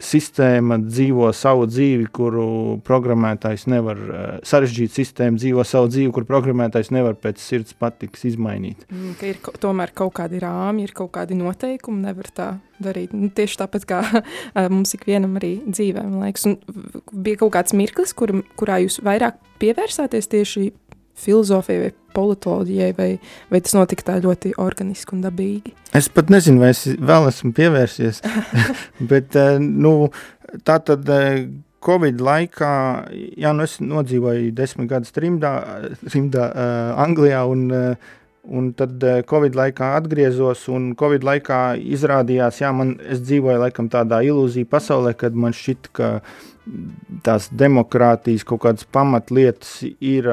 sistēma 0.03 0.79
dzīvo 0.85 1.31
savu 1.37 1.67
dzīvi, 1.71 2.07
kuru 2.15 2.47
programmētājs 2.87 3.67
nevar, 3.73 4.01
sarežģīta 4.47 4.99
sistēma 5.01 5.41
dzīvo 5.41 5.65
savu 5.67 5.91
dzīvi, 5.93 6.13
kur 6.15 6.29
programmētājs 6.29 6.93
nevar 6.95 7.19
pēc 7.21 7.43
sirds 7.43 7.77
patiks 7.79 8.27
izmainīt. 8.31 8.87
Mm, 8.91 9.17
ka 9.21 9.31
ir 9.33 9.41
tomēr 9.63 9.95
kaut 9.97 10.15
kādi 10.21 10.43
rāmi, 10.43 10.87
ir 10.87 10.95
kaut 10.97 11.13
kādi 11.17 11.39
noteikumi, 11.39 12.05
nevar 12.07 12.31
tā 12.35 12.49
darīt. 12.83 13.15
Nu, 13.17 13.31
tieši 13.35 13.61
tāpat 13.65 13.89
kā 13.91 14.03
mums 14.75 14.95
ikvienam 14.97 15.39
arī 15.41 15.57
dzīvē, 15.67 16.07
man 16.07 16.29
liekas. 16.29 16.47
Un 16.51 16.59
bija 17.27 17.43
kaut 17.45 17.55
kāds 17.59 17.77
mirklis, 17.77 18.15
kur, 18.17 18.35
kurā 18.61 18.81
jūs 18.85 19.01
vairāk 19.05 19.41
pievērsāties 19.63 20.31
tieši 20.33 20.71
filozofijai 21.25 21.85
vai 21.85 21.93
politoloģijai, 22.15 22.95
vai, 22.99 23.11
vai 23.53 23.61
tas 23.65 23.77
notika 23.77 24.09
tā 24.11 24.19
ļoti 24.25 24.55
organiski 24.63 25.17
un 25.17 25.23
dabīgi? 25.27 25.75
Es 25.95 26.09
pat 26.13 26.33
nezinu, 26.33 26.63
vai 26.65 26.73
es 26.75 26.87
vēl 26.89 27.29
esmu 27.31 27.53
pievērsies, 27.57 28.23
bet 29.13 29.39
eh, 29.41 29.61
nu, 29.61 29.95
tā 30.67 30.81
tad 30.87 31.09
eh, 31.13 31.47
Covid 31.85 32.21
laikā, 32.25 32.75
jā, 33.37 33.53
nu 33.53 33.67
es 33.67 33.77
nodzīvoju 33.85 34.53
desmit 34.57 34.89
gadus 34.89 35.13
trimdā, 35.13 35.51
trimdā 36.07 36.47
uh, 36.49 37.01
Anglijā 37.03 37.43
un 37.45 37.67
uh, 37.69 38.13
Un 38.45 38.75
tad 38.77 39.01
Covid 39.25 39.55
laikā 39.57 39.95
atgriezos, 39.97 40.67
un 40.69 40.91
Covid 41.01 41.23
laikā 41.25 41.79
izrādījās, 41.97 42.59
ka 42.61 42.73
es 43.09 43.23
dzīvoju 43.25 43.63
laikam 43.63 43.89
tādā 43.89 44.19
ilūzija 44.27 44.69
pasaulē, 44.69 45.15
kad 45.17 45.33
man 45.33 45.57
šķiet, 45.57 45.89
ka 45.97 46.11
tās 47.25 47.51
demokrātijas 47.53 48.45
kaut 48.49 48.63
kādas 48.65 48.87
pamatlietas 48.95 49.83
ir 49.85 50.29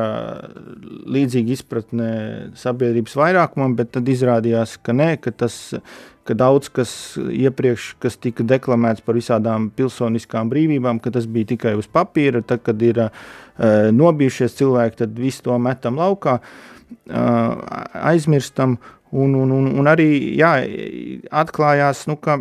līdzīga 1.12 1.56
izpratne 1.58 2.12
sabiedrības 2.60 3.18
vairākumam, 3.20 3.76
bet 3.76 3.92
tad 3.98 4.08
izrādījās, 4.12 4.78
ka 4.84 4.96
nē, 4.96 5.16
ka 5.24 5.34
tas 5.44 5.60
ka 6.28 6.36
daudz 6.38 6.70
kas 6.70 6.92
iepriekš, 7.18 7.96
kas 8.02 8.18
tika 8.22 8.46
deklamēts 8.48 9.04
par 9.06 9.18
visādām 9.18 9.70
pilsoniskām 9.76 10.52
brīvībām, 10.52 11.02
ka 11.02 11.14
tas 11.14 11.26
bija 11.26 11.50
tikai 11.56 11.74
uz 11.80 11.90
papīra, 11.92 12.44
tad, 12.46 12.62
kad 12.66 12.82
ir 12.86 13.02
uh, 13.08 13.12
nobijušies 13.96 14.58
cilvēki, 14.60 15.00
tad 15.02 15.18
visu 15.20 15.48
to 15.48 15.58
metam 15.62 15.98
laukā, 16.00 16.38
uh, 16.40 17.82
aizmirstam, 18.14 18.78
un, 19.12 19.34
un, 19.36 19.52
un, 19.58 19.72
un 19.82 19.92
arī 19.92 20.08
jā, 20.40 20.54
atklājās, 21.42 22.06
nu, 22.08 22.20
ka, 22.22 22.38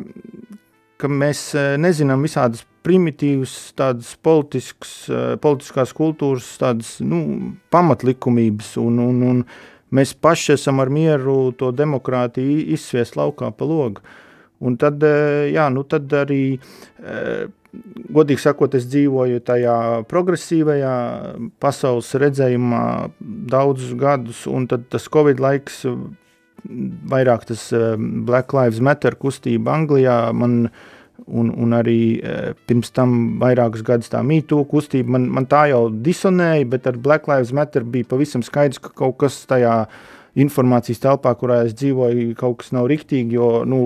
ka 1.00 1.08
mēs 1.08 1.48
nezinām 1.80 2.22
visādas 2.26 2.66
primitīvas, 2.86 3.54
tādas 3.76 4.14
politiskas, 4.24 4.94
eh, 5.10 5.34
politiskās 5.42 5.92
kultūras, 5.96 6.48
tādas 6.60 6.96
nu, 7.04 7.20
pamatlikumības, 7.72 8.76
un, 8.80 8.98
un, 9.04 9.22
un 9.30 9.44
mēs 9.96 10.14
paši 10.14 10.54
esam 10.56 10.80
ar 10.80 10.92
mieru 10.92 11.52
to 11.58 11.70
demokrātiju 11.76 12.64
izsviest 12.76 13.18
laukā 13.20 13.52
pa 13.56 13.68
logu. 13.68 14.04
Un 14.60 14.76
tad, 14.80 15.02
eh, 15.04 15.50
jā, 15.54 15.68
nu 15.72 15.84
tad 15.88 16.08
arī, 16.16 16.58
eh, 17.04 17.46
godīgi 18.10 18.42
sakot, 18.42 18.74
es 18.74 18.88
dzīvoju 18.90 19.40
tajā 19.46 19.76
progresīvajā 20.10 20.96
pasaules 21.60 22.14
redzējumā 22.18 23.10
daudzus 23.20 23.94
gadus, 23.94 24.46
un 24.46 24.66
tad 24.66 24.88
tas 24.90 25.08
Covid 25.08 25.40
laiks, 25.40 25.84
vairāk 27.10 27.46
tas 27.50 27.68
Black 27.98 28.54
Lives 28.56 28.80
Matter 28.84 29.16
kustība 29.20 29.76
Anglijā, 29.78 30.22
man 30.36 30.64
Un, 31.30 31.50
un 31.52 31.74
arī 31.76 32.16
e, 32.16 32.54
pirms 32.66 32.88
tam 32.96 33.10
vairākus 33.38 33.82
gadus 33.86 34.08
tā 34.10 34.22
mītū 34.24 34.62
kustība, 34.66 35.12
man, 35.14 35.26
man 35.36 35.44
tā 35.46 35.66
jau 35.70 35.82
disonēja, 35.92 36.64
bet 36.72 36.88
ar 36.88 36.96
Black 36.98 37.28
Lives 37.30 37.52
Matter 37.54 37.84
bija 37.84 38.08
pavisam 38.08 38.42
skaidrs, 38.42 38.80
ka 38.82 38.90
kaut 38.96 39.18
kas 39.20 39.36
tajā 39.46 39.74
informācijas 40.40 41.02
telpā, 41.04 41.34
kurā 41.38 41.60
es 41.68 41.76
dzīvoju, 41.76 42.32
kaut 42.40 42.62
kas 42.62 42.72
nav 42.74 42.88
riktīgi, 42.90 43.36
jo, 43.36 43.50
nu, 43.68 43.80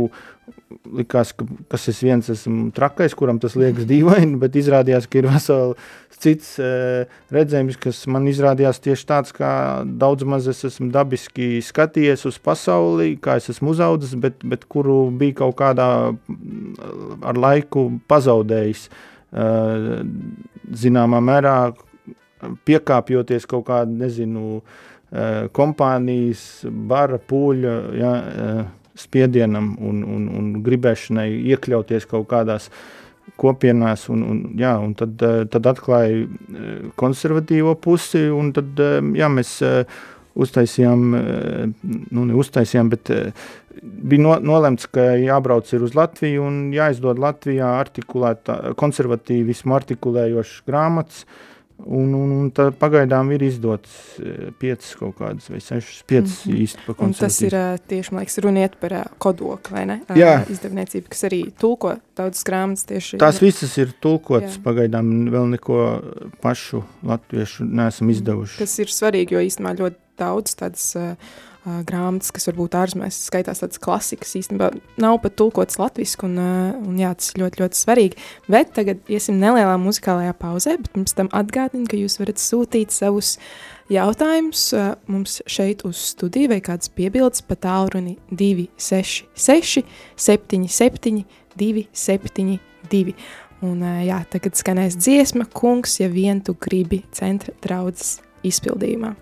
likās, 0.99 1.33
ka 1.37 1.47
kas 1.73 1.89
es 1.93 2.01
viens 2.05 2.31
esmu 2.33 2.71
trakais, 2.77 3.15
kuram 3.17 3.41
tas 3.43 3.57
liekas 3.59 3.87
dīvaini, 3.89 4.39
bet 4.43 4.57
izrādījās, 4.61 5.09
ka 5.11 5.21
ir 5.21 5.31
vesels 5.33 5.93
cits 6.25 6.55
e, 6.63 6.69
redzējums, 7.35 7.79
kas 7.81 8.03
man 8.11 8.29
izrādījās 8.31 8.81
tieši 8.85 9.09
tāds, 9.09 9.35
kā 9.35 9.53
daudz 9.85 10.27
maz 10.29 10.49
es 10.51 10.63
esmu 10.69 10.91
dabiski 10.95 11.59
skatījies 11.65 12.25
uz 12.31 12.39
pasauli, 12.43 13.15
kā 13.21 13.39
es 13.41 13.51
esmu 13.53 13.75
uzaudzis, 13.75 14.15
bet, 14.21 14.45
bet 14.47 14.67
kuru 14.71 15.09
bija 15.15 15.41
kaut 15.43 15.59
kādā 15.61 15.89
ar 17.25 17.41
laiku 17.47 17.89
pazaudējis. 18.11 18.87
E, 18.89 19.49
zināmā 20.85 21.21
mērā 21.25 21.59
piekāpjoties 22.69 23.49
kaut 23.51 23.67
kādu, 23.69 23.99
nezinu, 24.05 24.61
e, 24.61 25.27
kompānijas, 25.57 26.47
bara, 26.91 27.21
pūļa, 27.33 27.77
ja, 27.99 28.15
e, 28.15 28.84
spiedienam 28.99 29.75
un, 29.83 30.03
un, 30.07 30.29
un 30.31 30.53
gribēšanai 30.65 31.31
iekļauties 31.55 32.07
kaut 32.11 32.29
kādās 32.31 32.71
kopienās, 33.41 34.07
un, 34.13 34.23
un, 34.31 34.41
jā, 34.61 34.75
un 34.81 34.95
tad, 34.99 35.19
eh, 35.25 35.43
tad 35.51 35.67
atklāja 35.73 36.23
eh, 36.23 36.73
konservatīvo 37.01 37.75
pusi, 37.83 38.27
un 38.31 38.53
tad 38.55 38.81
eh, 38.83 38.99
jā, 39.19 39.31
mēs 39.33 39.59
uztaisījām, 40.35 41.03
nu 42.11 42.25
ne 42.27 42.35
uztaisījām, 42.35 42.89
bet 42.91 43.11
bija 43.79 44.23
no, 44.25 44.33
nolemts, 44.43 44.89
ka 44.91 45.13
jābrauc 45.15 45.69
uz 45.79 45.95
Latviju 45.95 46.43
un 46.43 46.57
jāizdod 46.75 47.21
Latvijā 47.23 47.69
artikulēta, 47.79 48.73
konservatīvismu 48.81 49.77
artikulējošas 49.79 50.65
grāmatas, 50.67 51.23
Un, 51.85 52.13
un, 52.15 52.31
un 52.33 52.51
tā 52.55 52.69
pagaidām 52.79 53.33
ir 53.35 53.43
izdotas 53.45 53.95
e, 54.23 54.53
piecas 54.63 54.93
kaut 54.97 55.17
kādas 55.19 55.49
vai 55.51 55.59
sešas, 55.61 56.05
piecas 56.07 56.37
mm 56.45 56.53
-hmm. 56.53 56.61
īsti 56.65 56.85
pa 56.87 56.95
koncertību. 56.95 57.27
Tas 57.27 57.41
ir 57.43 57.55
e, 57.55 57.79
tieši, 57.89 58.15
man 58.15 58.23
liekas, 58.23 58.39
runiet 58.39 58.77
par 58.81 58.93
e, 58.93 59.03
kodokli, 59.19 59.75
vai 59.75 59.87
ne? 59.87 60.01
Jā. 60.15 60.45
Izdevniecību, 60.51 61.09
kas 61.09 61.25
arī 61.29 61.41
tulko 61.61 61.97
daudzas 62.17 62.45
grāmatas 62.47 62.87
tieši. 62.87 63.19
Tās 63.19 63.41
visas 63.43 63.77
ir 63.79 63.93
tulkotas, 64.01 64.57
Jā. 64.57 64.63
pagaidām 64.65 65.11
vēl 65.35 65.51
neko 65.57 65.81
pašu 66.41 66.85
latviešu 67.03 67.65
neesam 67.65 68.11
izdevuši. 68.11 68.59
Tas 68.59 68.79
ir 68.79 68.87
svarīgi, 68.87 69.35
jo 69.35 69.41
īstenībā 69.41 69.75
ļoti 69.75 69.97
daudz 70.19 70.55
tādas 70.55 70.95
uh, 70.97 71.17
uh, 71.65 71.81
grāmatas, 71.87 72.33
kas 72.35 72.49
varbūt 72.51 72.77
ārzemēs 72.79 73.19
skaitās 73.29 73.63
tādas 73.63 73.81
klasikas, 73.83 74.35
īstenībā 74.39 74.71
nav 75.01 75.19
pat 75.25 75.37
tulkotas 75.41 75.79
latviski, 75.81 76.29
un, 76.29 76.39
uh, 76.41 76.73
un 76.79 76.99
jā, 77.01 77.13
tas 77.19 77.35
ļoti, 77.41 77.63
ļoti 77.63 77.81
svarīgi. 77.81 78.27
Bet 78.53 78.75
tagad 78.77 79.13
iesim 79.13 79.41
nelielā 79.43 79.77
muzikālajā 79.83 80.35
pauzē, 80.41 80.77
bet 80.83 80.93
pirms 80.97 81.17
tam 81.19 81.31
atgādinu, 81.35 81.89
ka 81.91 82.01
jūs 82.01 82.19
varat 82.21 82.43
sūtīt 82.43 82.95
savus 82.95 83.37
jautājumus 83.93 84.67
uh, 84.77 84.93
mums 85.11 85.41
šeit 85.51 85.87
uz 85.89 86.01
studiju 86.15 86.53
vai 86.55 86.61
kādas 86.65 86.93
piebildes 86.93 87.45
pa 87.49 87.59
tālruni 87.61 88.19
266 88.33 89.85
77 90.17 91.25
272. 91.59 93.17
Un, 93.65 93.81
jā, 94.05 94.19
tagad 94.29 94.59
skanēs 94.59 94.99
dziesma, 95.01 95.47
kungs, 95.57 95.97
ja 96.03 96.11
vien 96.13 96.43
tu 96.45 96.57
gribi 96.61 97.01
centra 97.17 97.55
draudzes 97.65 98.19
izpildījumā. 98.45 99.15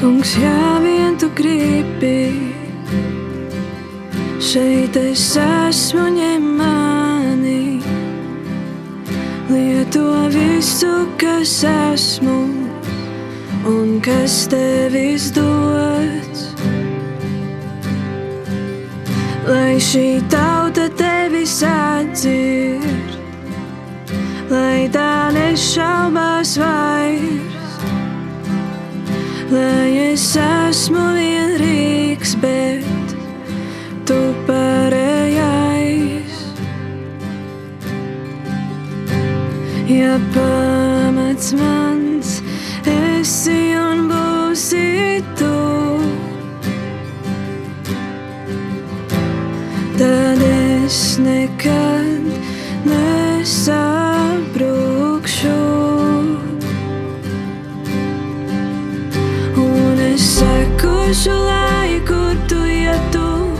Kungs, 0.00 0.32
ja 0.40 0.80
vien 0.80 1.16
tu 1.20 1.28
gribi, 1.36 2.32
šeit 4.40 4.96
es 4.96 5.24
esmu 5.36 6.06
ņem 6.14 6.46
mani. 6.56 7.82
Lieto 9.50 10.06
visu, 10.32 11.04
kas 11.20 11.52
esmu 11.68 12.38
un 13.68 14.00
kas 14.00 14.38
tev 14.48 14.96
izdots. 14.96 16.48
Lai 19.44 19.76
šī 19.84 20.08
tauta 20.32 20.88
tevi 20.96 21.44
sadzird, 21.44 23.20
lai 24.48 24.88
tā 24.96 25.12
nešaubās 25.36 26.56
vairs 26.64 27.49
lai 29.50 30.12
es 30.12 30.24
esmu 30.38 31.02
vienrīgs, 31.16 32.34
bet 32.42 33.14
tu 34.08 34.18
pārējais. 34.46 36.36
Ja 39.90 40.18
pamats 40.34 41.52
mans 41.58 42.36
esi 42.86 43.62
un 43.78 44.06
būsi 44.10 45.22
tu, 45.40 45.56
tad 49.98 50.46
es 50.50 51.00
nekad 51.18 51.99
sekošu, 61.10 61.30
lai 61.30 62.00
kur 62.06 62.36
tu 62.48 62.56
ietu, 62.66 63.54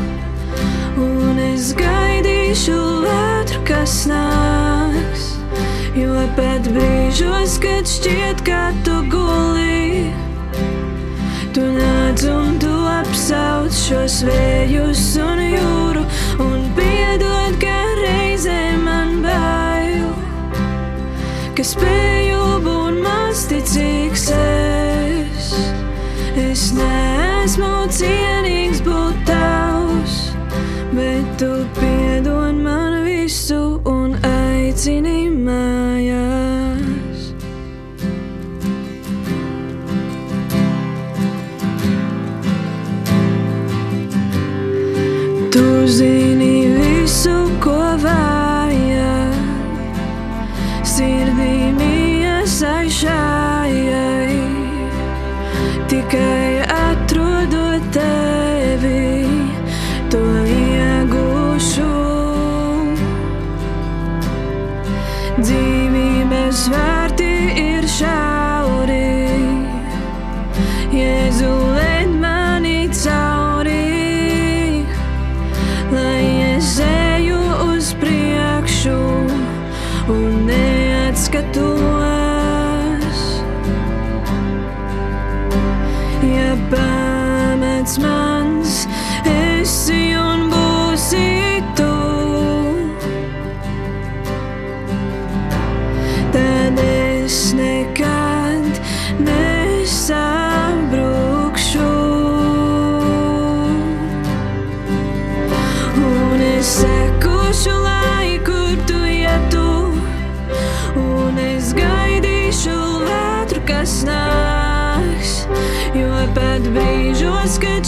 un 0.96 1.38
es 1.38 1.74
gaidīšu 1.74 2.78
vētru, 3.02 3.60
kas 3.66 4.06
nāks. 4.06 5.36
Jo 5.94 6.14
pat 6.36 6.68
brīžos, 6.70 7.58
kad 7.58 7.86
šķiet, 7.86 8.44
ka 8.46 8.70
tu 8.84 9.02
guli, 9.10 10.12
tu 11.52 11.60
nāc 11.60 12.22
un 12.30 12.58
tu 12.62 12.70
apsauc 12.86 13.72
šos 13.74 14.22
vējus 14.22 15.18
un 15.18 15.42
jūru, 15.50 16.04
un 16.38 16.68
piedod, 16.78 17.58
ka 17.58 17.78
reizē 17.98 18.76
man 18.78 19.22
bail, 19.26 20.14
ka 21.56 21.66
spēju 21.66 22.39
Es 26.70 26.76
neesmu 26.78 27.70
cienīgs 27.90 28.78
būt 28.86 29.16
tavs, 29.26 30.18
bet 30.94 31.26
tu 31.40 31.48
piedod 31.80 32.60
man 32.62 33.00
visu 33.08 33.80
un 33.90 34.14
aicini 34.22 35.26
mājās. 35.34 36.49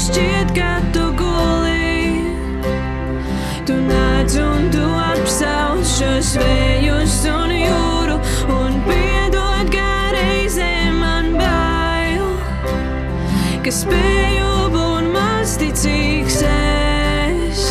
Šķiet, 0.03 0.51
ka 0.57 0.71
tu 0.95 1.05
guli, 1.15 2.27
tu 3.69 3.77
nāc 3.87 4.35
un 4.43 4.67
tu 4.75 4.83
apsauc 4.83 5.85
šos 5.87 6.33
vējus 6.41 7.19
un 7.31 7.53
jūru, 7.55 8.17
un 8.51 8.81
piedod, 8.89 9.71
ka 9.71 9.93
reizē 10.17 10.91
man 10.97 11.31
bail, 11.39 12.27
ka 13.63 13.75
spēju 13.79 14.51
būt 14.75 15.13
masticīgs 15.15 16.41
es. 16.51 17.63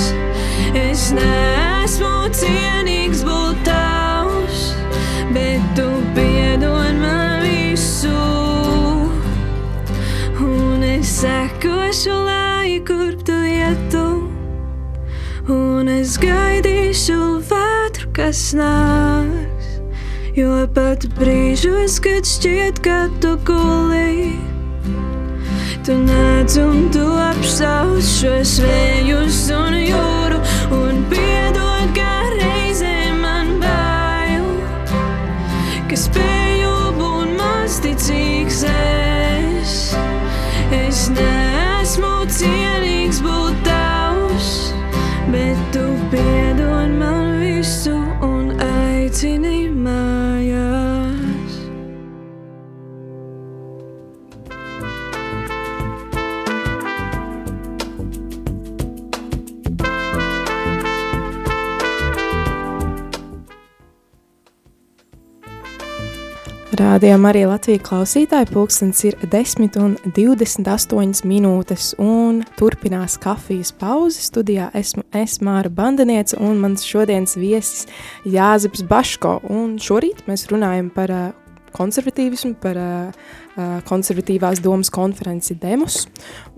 Es 0.72 1.10
neesmu 1.18 2.32
cienīgs 2.40 3.26
būt 3.28 3.60
tavs, 3.68 4.70
bet 5.36 5.68
tu 5.76 5.90
piedod 6.16 6.96
man 7.04 7.44
visu. 7.44 8.16
Un 10.40 10.88
es 10.96 11.20
sekošu, 12.02 12.26
lai 12.26 12.82
kur 12.86 13.14
tu 13.26 13.34
ietu, 13.34 14.30
un 15.48 15.88
es 15.88 16.18
gaidīšu 16.18 17.42
vētru, 17.50 18.08
kas 18.14 18.54
nāks. 18.54 19.82
Jo 20.36 20.68
pat 20.74 21.06
brīžos, 21.18 22.00
kad 22.02 22.26
šķiet, 22.26 22.82
ka 22.82 23.10
tu 23.22 23.38
guli, 23.46 24.40
tu 25.86 25.94
nāc 25.94 26.56
un 26.58 26.90
tu 26.92 27.06
apsauc 27.06 28.02
šos 28.02 28.60
vējus 28.64 29.52
un 29.52 29.76
jūru, 29.76 30.40
un 30.72 31.04
piedod, 31.12 31.92
ka 31.94 32.32
reizē 32.38 33.12
man 33.20 33.60
bail, 33.62 34.50
ka 35.90 36.00
spēju 36.08 36.74
būt 36.98 37.38
masticīgs 37.38 38.66
es. 38.72 39.78
Es 40.72 41.10
neesmu 41.12 41.51
aicini 49.24 49.51
Rādījām 66.72 67.26
arī 67.28 67.42
Latvijas 67.50 67.82
klausītāji. 67.84 68.48
Pūkstens 68.54 69.02
ir 69.04 69.18
10 69.28 69.76
un 69.82 69.98
28 70.16 71.26
minūtes, 71.28 71.90
un 72.00 72.46
turpinās 72.56 73.18
kafijas 73.20 73.74
pauze. 73.76 74.22
Studijā 74.24 74.70
esmu 74.80 75.04
es 75.12 75.42
Māra 75.44 75.68
Bandaniece 75.68 76.40
un 76.40 76.62
mans 76.64 76.86
šodienas 76.88 77.36
viesis 77.36 77.90
Jāzips 78.24 78.86
Baško. 78.88 79.42
Un 79.52 79.76
šorīt 79.84 80.24
mēs 80.32 80.48
runājam 80.54 80.88
par 80.96 81.12
uh, 81.12 81.28
konservatīvismu, 81.76 82.56
par 82.62 82.80
uh, 82.80 83.30
konservatīvās 83.88 84.62
domas 84.64 84.92
konferenci 84.94 85.58
Demos. 85.60 86.06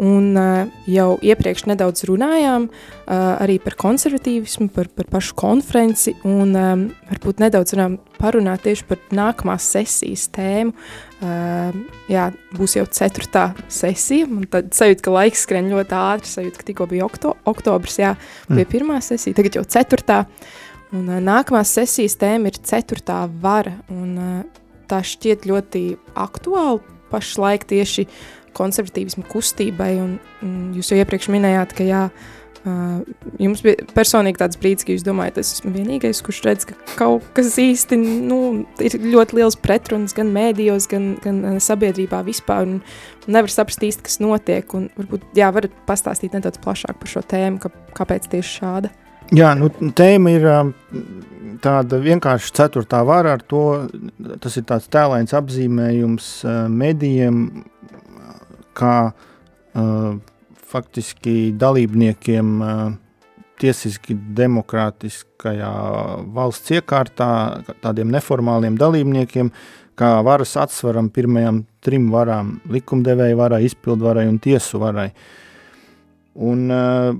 Un 0.02 0.34
uh, 0.38 0.71
jau 0.89 1.10
iepriekš 1.21 1.67
nedaudz 1.71 2.06
runājām 2.10 2.69
arī 3.04 3.58
par 3.60 3.76
konservatīvismu, 3.80 4.69
par, 4.71 4.88
par 4.95 5.10
pašu 5.12 5.36
konferenci 5.36 6.13
un 6.28 6.54
varbūt 7.10 7.41
nedaudz 7.43 7.73
varam 7.76 7.97
parunāt 8.19 8.63
tieši 8.63 8.86
par 8.88 9.02
nākamās 9.12 9.65
sesijas 9.73 10.30
tēmu. 10.34 10.71
Jā, 12.12 12.30
būs 12.56 12.78
jau 12.78 12.86
ceturtā 12.91 13.49
sesija, 13.71 14.28
un 14.28 14.47
tad 14.52 14.71
sajūta, 14.76 15.04
ka 15.04 15.15
laiks 15.17 15.45
skrien 15.45 15.69
ļoti 15.71 15.97
ātri, 15.99 16.32
sajūta, 16.32 16.60
ka 16.60 16.67
tikko 16.71 16.88
bija 16.91 17.08
okto, 17.08 17.36
oktobrs, 17.49 17.99
jā, 18.02 18.15
bija 18.52 18.69
pirmā 18.71 18.99
sesija, 19.04 19.36
tagad 19.39 19.60
jau 19.60 19.65
ceturtā. 19.76 20.23
Un 20.93 21.08
nākamās 21.26 21.71
sesijas 21.73 22.19
tēma 22.21 22.52
ir 22.52 22.60
ceturtā 22.63 23.23
vara, 23.41 23.80
un 23.91 24.43
tā 24.89 25.02
šķiet 25.06 25.48
ļoti 25.50 25.84
aktuāli 26.19 26.82
pašlaik 27.13 27.67
tieši 27.69 28.08
konservatīvismu 28.58 29.26
kustībai, 29.32 29.91
un, 30.02 30.15
un 30.46 30.56
jūs 30.78 30.91
jau 30.91 31.00
iepriekš 31.02 31.30
minējāt, 31.34 31.74
ka 31.78 31.86
jā, 31.88 32.04
jums 33.41 33.63
bija 33.65 33.84
personīgi 33.96 34.39
tāds 34.39 34.60
brīdis, 34.60 34.86
ka 34.88 34.93
jūs 34.93 35.06
domājat, 35.06 35.41
es 35.41 35.56
esmu 35.58 35.74
vienīgais, 35.76 36.22
kurš 36.24 36.41
redz, 36.46 36.67
ka 36.69 36.78
kaut 37.00 37.26
kas 37.36 37.58
īsti, 37.60 37.98
nu, 38.30 38.39
ir 38.84 38.96
ļoti 39.04 39.39
liels 39.39 39.58
pretruns 39.60 40.15
gan 40.15 40.32
mēdījos, 40.36 40.88
gan, 40.91 41.13
gan 41.24 41.60
sabiedrībā 41.63 42.24
vispār, 42.28 42.69
un, 42.69 42.80
un 43.26 43.38
nevar 43.38 43.52
saprast 43.52 43.84
īsti, 43.84 44.08
kas 44.08 44.22
notiek, 44.24 44.78
un 44.78 44.88
varbūt, 45.00 45.28
jā, 45.38 45.52
varat 45.56 45.76
pastāstīt 45.89 46.38
nedaudz 46.38 46.62
plašāk 46.63 47.02
par 47.02 47.15
šo 47.17 47.26
tēmu, 47.34 47.60
ka, 47.63 47.74
kāpēc 48.00 48.32
tieši 48.32 48.60
šāda? 48.62 48.93
Jā, 49.34 49.54
nu, 49.58 49.69
tēma 49.98 50.30
ir 50.30 50.43
um, 50.46 50.74
tāda 51.63 51.98
vienkārši 52.04 52.52
ceturtā 52.54 53.00
vara 53.08 53.34
ar 53.38 53.41
to, 53.50 53.63
tas 54.43 54.60
ir 54.60 54.67
tāds 54.69 54.89
tēlains 54.93 55.34
apzīmējums 55.34 56.28
uh, 56.46 56.58
medijiem, 56.69 57.63
kā 58.78 58.98
uh, 59.10 60.12
faktiski 60.74 61.54
dalībniekiem 61.58 62.54
uh, 62.62 62.84
tiesiski 63.62 64.15
demokrātiskajā 64.38 65.74
valsts 66.36 66.78
iekārtā, 66.78 67.30
tādiem 67.82 68.13
neformāliem 68.13 68.78
dalībniekiem, 68.78 69.50
kā 69.98 70.15
varas 70.26 70.54
atsvaram 70.62 71.10
pirmajām 71.13 71.63
trim 71.82 72.12
varām- 72.13 72.60
likumdevēja 72.76 73.38
varai, 73.39 73.63
izpildvarai 73.65 74.28
un 74.30 74.38
tiesu 74.38 74.82
varai. 74.82 75.10
Un, 76.36 76.69
uh, 76.69 77.15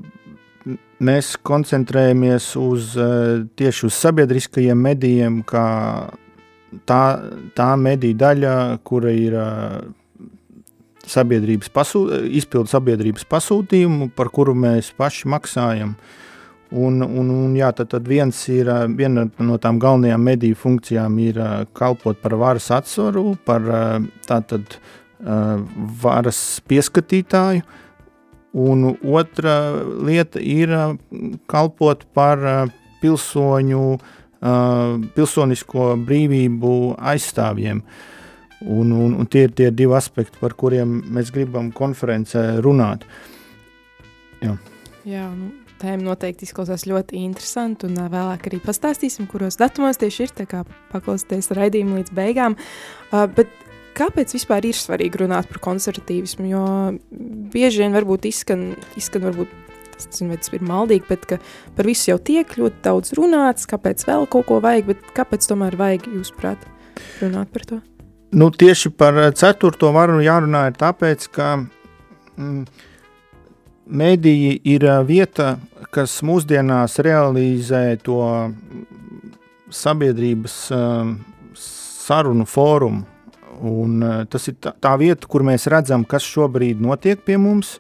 mēs 1.04 1.34
koncentrējamies 1.46 2.54
uz, 2.60 2.94
uh, 3.00 3.44
tieši 3.60 3.88
uz 3.90 3.98
sabiedriskajiem 4.00 4.80
medijiem, 4.90 5.42
kā 5.48 5.66
tā, 6.90 7.04
tā 7.58 7.74
mediju 7.80 8.18
daļa, 8.22 8.56
kura 8.88 9.14
ir 9.14 9.38
uh, 9.38 9.78
sabiedrības 11.10 11.72
pasū, 11.74 12.06
izpildu 12.40 12.72
sabiedrības 12.72 13.26
pasūtījumu, 13.30 14.10
par 14.16 14.32
kuru 14.34 14.56
mēs 14.56 14.94
paši 14.98 15.32
maksājam. 15.34 15.96
Un, 16.74 17.04
un, 17.06 17.30
un 17.30 17.54
jā, 17.54 17.70
tad, 17.78 17.92
tad 17.92 18.08
viens 18.10 18.38
ir, 18.50 18.70
viena 18.98 19.28
no 19.46 19.60
tām 19.62 19.78
galvenajām 19.82 20.24
mediju 20.26 20.58
funkcijām 20.58 21.20
ir 21.22 21.38
kalpot 21.78 22.18
par 22.24 22.34
varas 22.42 22.72
atsvaru, 22.74 23.36
par 23.46 23.68
tātad 24.26 24.80
varas 26.02 26.40
pieskatītāju, 26.68 27.62
un 28.54 28.86
otra 29.02 29.58
lieta 30.06 30.42
ir 30.42 30.74
kalpot 31.50 32.06
par 32.14 32.44
pilsoņu, 33.02 33.86
pilsonisko 35.16 35.94
brīvību 36.08 36.74
aizstāvjiem. 37.14 37.82
Un, 38.64 38.94
un, 38.96 39.16
un 39.20 39.28
tie 39.28 39.48
ir 39.50 39.56
tie 39.58 39.72
divi 39.76 39.96
aspekti, 39.98 40.40
par 40.40 40.54
kuriem 40.56 41.02
mēs 41.12 41.34
gribam 41.36 41.74
konferencē 41.76 42.62
runāt. 42.64 43.04
Jā, 44.44 44.54
Jā 45.04 45.26
nu, 45.36 45.50
tēma 45.84 46.06
noteikti 46.06 46.48
izklausās 46.48 46.86
ļoti 46.88 47.20
interesanti, 47.26 47.90
un 47.90 48.00
vēlāk 48.14 48.48
arī 48.48 48.62
pastāstīsim, 48.64 49.28
kuros 49.32 49.60
datumos 49.60 50.00
tieši 50.00 50.28
ir, 50.28 50.34
tā 50.38 50.48
kā 50.48 50.64
paklausieties 50.94 51.52
raidījumu 51.58 52.00
līdz 52.00 52.16
beigām. 52.16 52.56
Uh, 53.12 53.26
bet 53.36 53.52
kāpēc 53.98 54.36
vispār 54.38 54.68
ir 54.70 54.78
svarīgi 54.78 55.24
runāt 55.24 55.50
par 55.52 55.62
konservatīvismu, 55.64 56.48
jo 56.52 56.64
bieži 57.54 57.84
vien 57.84 57.96
varbūt 57.96 58.28
izskan, 58.30 58.72
izskan 59.00 59.28
varbūt 59.30 59.52
es 59.94 60.08
nezinu, 60.10 60.34
vai 60.34 60.40
tas 60.42 60.54
ir 60.54 60.66
maldīgi, 60.68 61.08
bet 61.10 61.26
ka 61.30 61.40
par 61.78 61.90
visu 61.90 62.12
jau 62.12 62.20
tiek 62.20 62.56
ļoti 62.60 62.82
daudz 62.86 63.14
runāts, 63.18 63.68
kāpēc 63.70 64.06
vēl 64.10 64.28
kaut 64.32 64.48
ko 64.50 64.60
vajag, 64.64 64.90
bet 64.90 65.12
kāpēc 65.18 65.48
tomēr 65.50 65.78
vajag, 65.80 66.10
jūsuprāt, 66.18 66.66
runāt 67.22 67.54
par 67.54 67.68
to? 67.70 67.84
Nu, 68.34 68.50
tieši 68.50 68.90
par 68.98 69.20
ceturto 69.38 69.92
varu 69.94 70.18
jārunā 70.26 70.66
ir 70.72 70.80
tāpēc, 70.80 71.30
ka 71.36 71.54
mm, 71.62 72.90
Mēdīji 73.84 74.62
ir 74.72 74.86
vieta, 75.04 75.58
kas 75.92 76.22
mūsdienās 76.24 77.02
realizē 77.04 77.98
to 78.00 78.24
sabiedrības 79.68 80.56
sarunu 81.60 82.48
fórumu. 82.48 83.04
Un 83.62 84.02
tas 84.32 84.48
ir 84.50 84.58
tā, 84.62 84.74
tā 84.82 84.94
vieta, 85.00 85.28
kur 85.30 85.46
mēs 85.46 85.68
redzam, 85.72 86.06
kas 86.08 86.26
šobrīd 86.26 86.82
notiek 86.84 87.22
pie 87.26 87.38
mums. 87.42 87.78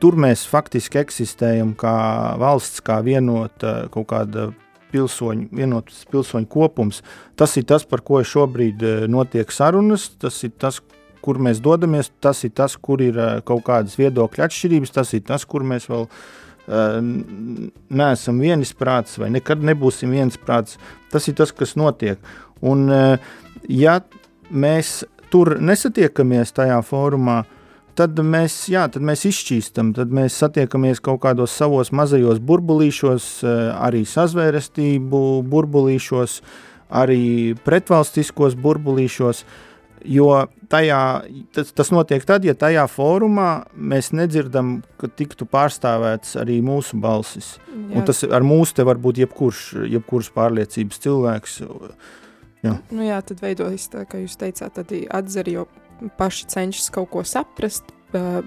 Tur 0.00 0.16
mēs 0.16 0.46
faktiski 0.48 1.02
eksistējam 1.02 1.74
kā 1.78 1.94
valsts, 2.40 2.80
kā 2.80 3.00
vienota 3.04 3.90
kaut 3.92 4.08
kāda 4.12 4.48
pilsoņu, 4.90 5.50
vienotas 5.54 6.04
pilsoņu 6.10 6.48
kopums. 6.50 7.02
Tas 7.38 7.56
ir 7.60 7.66
tas, 7.68 7.84
par 7.86 8.02
ko 8.06 8.22
šobrīd 8.24 8.82
notiek 9.12 9.52
sarunas. 9.52 10.08
Tas 10.20 10.40
ir 10.46 10.54
tas, 10.58 10.80
kur 11.20 11.40
mēs 11.42 11.60
dodamies, 11.60 12.10
tas 12.20 12.44
ir 12.48 12.54
tas, 12.56 12.76
kur 12.80 13.02
ir 13.04 13.18
kaut 13.48 13.66
kādas 13.66 13.98
viedokļa 14.00 14.48
atšķirības, 14.48 14.94
tas 14.96 15.12
ir 15.16 15.26
tas, 15.28 15.44
kur 15.44 15.66
mēs 15.68 15.88
vēl 15.90 16.08
neesam 17.90 18.40
vienisprāts 18.40 19.18
vai 19.18 19.30
nekad 19.34 19.62
nebūsim 19.66 20.12
vienisprāts. 20.14 20.78
Tas 21.10 21.26
ir 21.28 21.36
tas, 21.38 21.52
kas 21.56 21.74
notiek. 21.76 22.20
Un, 22.60 22.86
ja 23.68 24.00
mēs 24.50 25.00
tur 25.30 25.56
nesatiekamies 25.62 26.52
tajā 26.56 26.80
fórumā, 26.86 27.42
tad 27.98 28.18
mēs, 28.24 28.64
jā, 28.72 28.86
tad 28.92 29.04
mēs 29.06 29.26
izšķīstam, 29.28 29.94
tad 29.96 30.12
mēs 30.14 30.38
satiekamies 30.40 31.02
kaut 31.04 31.22
kādos 31.24 31.54
savos 31.56 31.92
mazajos 31.94 32.40
burbulīšos, 32.42 33.30
arī 33.78 34.04
sazvērestību 34.08 35.24
burbulīšos, 35.50 36.40
arī 37.00 37.22
pretvalstiskos 37.64 38.56
burbulīšos, 38.58 39.44
jo 40.10 40.30
tajā, 40.72 41.00
tas, 41.54 41.72
tas 41.76 41.90
notiek 41.92 42.24
tad, 42.26 42.46
ja 42.46 42.54
tajā 42.58 42.86
fórumā 42.90 43.66
mēs 43.74 44.12
nedzirdam, 44.16 44.78
ka 45.00 45.10
tiktu 45.12 45.46
pārstāvēts 45.50 46.38
arī 46.40 46.60
mūsu 46.64 46.98
balsis. 47.02 47.56
Jā. 47.68 47.98
Un 47.98 48.06
tas 48.08 48.24
ar 48.24 48.46
mūsu 48.46 48.78
te 48.78 48.86
var 48.86 49.00
būt 49.02 49.20
jebkurš, 49.24 49.64
jebkurš 49.90 50.32
pārliecības 50.36 51.04
cilvēks. 51.04 51.60
Jā. 52.64 52.76
Nu 52.92 53.06
jā, 53.06 53.20
tad 53.24 53.40
veidojas 53.40 53.88
tā, 53.92 54.04
kā 54.08 54.20
jūs 54.20 54.36
teicāt, 54.40 54.76
tad 54.76 54.92
atzer, 54.92 55.48
jo 55.48 55.66
paši 56.20 56.48
cenšas 56.52 56.92
kaut 56.92 57.10
ko 57.12 57.24
saprast, 57.26 57.88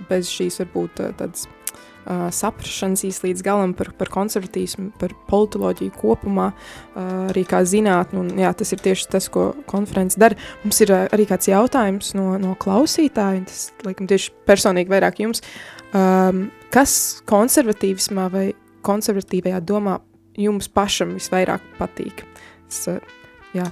bez 0.09 0.29
šīs 0.31 0.59
varbūt 0.61 1.01
tādas 1.17 1.47
uh, 1.47 2.27
saprašanas 2.33 3.03
īsti 3.07 3.29
līdz 3.29 3.43
galam 3.45 3.73
par, 3.77 3.91
par 3.97 4.11
konservatīvismu, 4.13 4.91
par 4.99 5.13
politoloģiju 5.29 5.95
kopumā, 5.99 6.49
uh, 6.53 7.11
arī 7.31 7.45
kā 7.49 7.63
zinātni. 7.67 8.19
Un, 8.21 8.31
jā, 8.43 8.51
tas 8.57 8.73
ir 8.75 8.83
tieši 8.83 9.09
tas, 9.13 9.29
ko 9.33 9.51
konferences 9.69 10.19
dara. 10.21 10.37
Mums 10.65 10.81
ir 10.83 10.93
uh, 10.93 11.05
arī 11.15 11.27
kāds 11.29 11.49
jautājums 11.51 12.13
no, 12.17 12.33
no 12.41 12.57
klausītāja, 12.59 13.45
tas, 13.49 13.67
laikam, 13.87 14.09
tieši 14.11 14.33
personīgi 14.49 14.93
vairāk 14.93 15.23
jums. 15.23 15.43
Um, 15.93 16.47
kas 16.73 17.21
konservatīvismā 17.29 18.27
vai 18.33 18.47
konservatīvajā 18.83 19.61
domā 19.63 19.99
jums 20.39 20.67
pašam 20.73 21.15
visvairāk 21.19 21.63
patīk? 21.79 22.25
Es, 22.67 22.83
uh, 22.91 22.99
jā, 23.55 23.69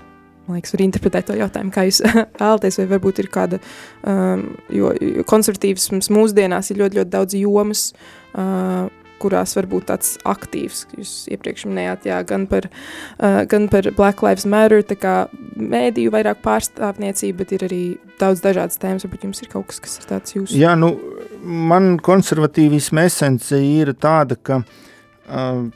man 0.48 0.58
liekas, 0.58 0.74
var 0.76 0.86
interpretēt 0.86 1.30
to 1.30 1.36
jautājumu, 1.40 1.74
kā 1.74 1.86
jūs 1.88 2.02
vēlaties, 2.42 2.80
vai 2.82 2.88
varbūt 2.96 3.22
ir 3.24 3.30
kāda, 3.34 3.62
um, 4.08 4.48
jo, 4.74 4.94
jo 4.96 5.28
konservatīvisms 5.30 6.12
mūsdienās 6.14 6.72
ir 6.72 6.82
ļoti, 6.82 7.02
ļoti 7.02 7.14
daudz 7.14 7.38
jomas, 7.40 7.86
uh, 8.34 8.90
kurās 9.22 9.54
var 9.54 9.68
būt 9.70 9.88
tāds 9.92 10.16
aktīvs, 10.26 10.86
jūs 10.98 11.12
iepriekš 11.36 11.68
minējāt, 11.70 12.08
jā, 12.10 12.22
gan 12.28 12.48
par, 12.50 12.68
uh, 12.68 13.42
gan 13.50 13.68
par 13.72 13.92
Black 13.98 14.24
Lives 14.26 14.48
Matter, 14.50 14.82
tā 14.88 14.98
kā 14.98 15.16
mēdīju 15.56 16.14
vairāk 16.16 16.42
pārstāvniecība, 16.46 17.44
bet 17.44 17.54
ir 17.58 17.68
arī 17.70 17.84
daudz 18.22 18.42
dažādas 18.42 18.82
tēmas, 18.82 19.06
varbūt 19.06 19.28
jums 19.30 19.44
ir 19.44 19.52
kaut 19.52 19.70
kas, 19.70 19.82
kas 19.84 20.00
ir 20.02 20.10
tāds 20.10 20.38
jūsu? 20.38 20.58
Jā, 20.58 20.74
nu, 20.80 20.96
man 21.44 21.94
konservatīvisma 22.02 23.06
esence 23.10 23.62
ir 23.62 23.94
tāda, 24.02 24.40
ka 24.42 24.64
uh, 24.64 25.70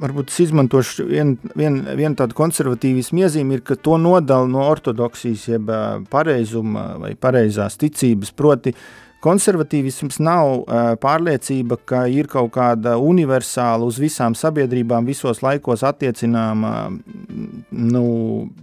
varbūt 0.00 0.32
es 0.32 0.38
izmantošu 0.46 1.06
vienu 1.08 1.52
vien, 1.58 1.82
vien 1.98 2.16
tādu 2.18 2.36
konservatīvismu 2.38 3.24
iezīmi, 3.24 3.58
ir, 3.58 3.62
ka 3.66 3.76
to 3.76 3.98
nodala 4.00 4.48
no 4.48 4.64
ortodoksijas, 4.68 5.46
jeb 5.52 5.70
pareizuma 6.12 6.94
vai 7.02 7.12
pareizās 7.18 7.78
ticības. 7.80 8.32
Proti, 8.36 8.74
konservatīvisms 9.24 10.20
nav 10.24 10.50
uh, 10.54 10.78
pārliecība, 11.00 11.78
ka 11.84 12.04
ir 12.08 12.30
kaut 12.30 12.52
kāda 12.56 12.96
universāla, 13.00 13.84
uz 13.84 14.00
visām 14.00 14.36
sabiedrībām, 14.38 15.08
visos 15.08 15.42
laikos 15.44 15.84
attiecināma 15.86 16.74
nu, 17.70 18.04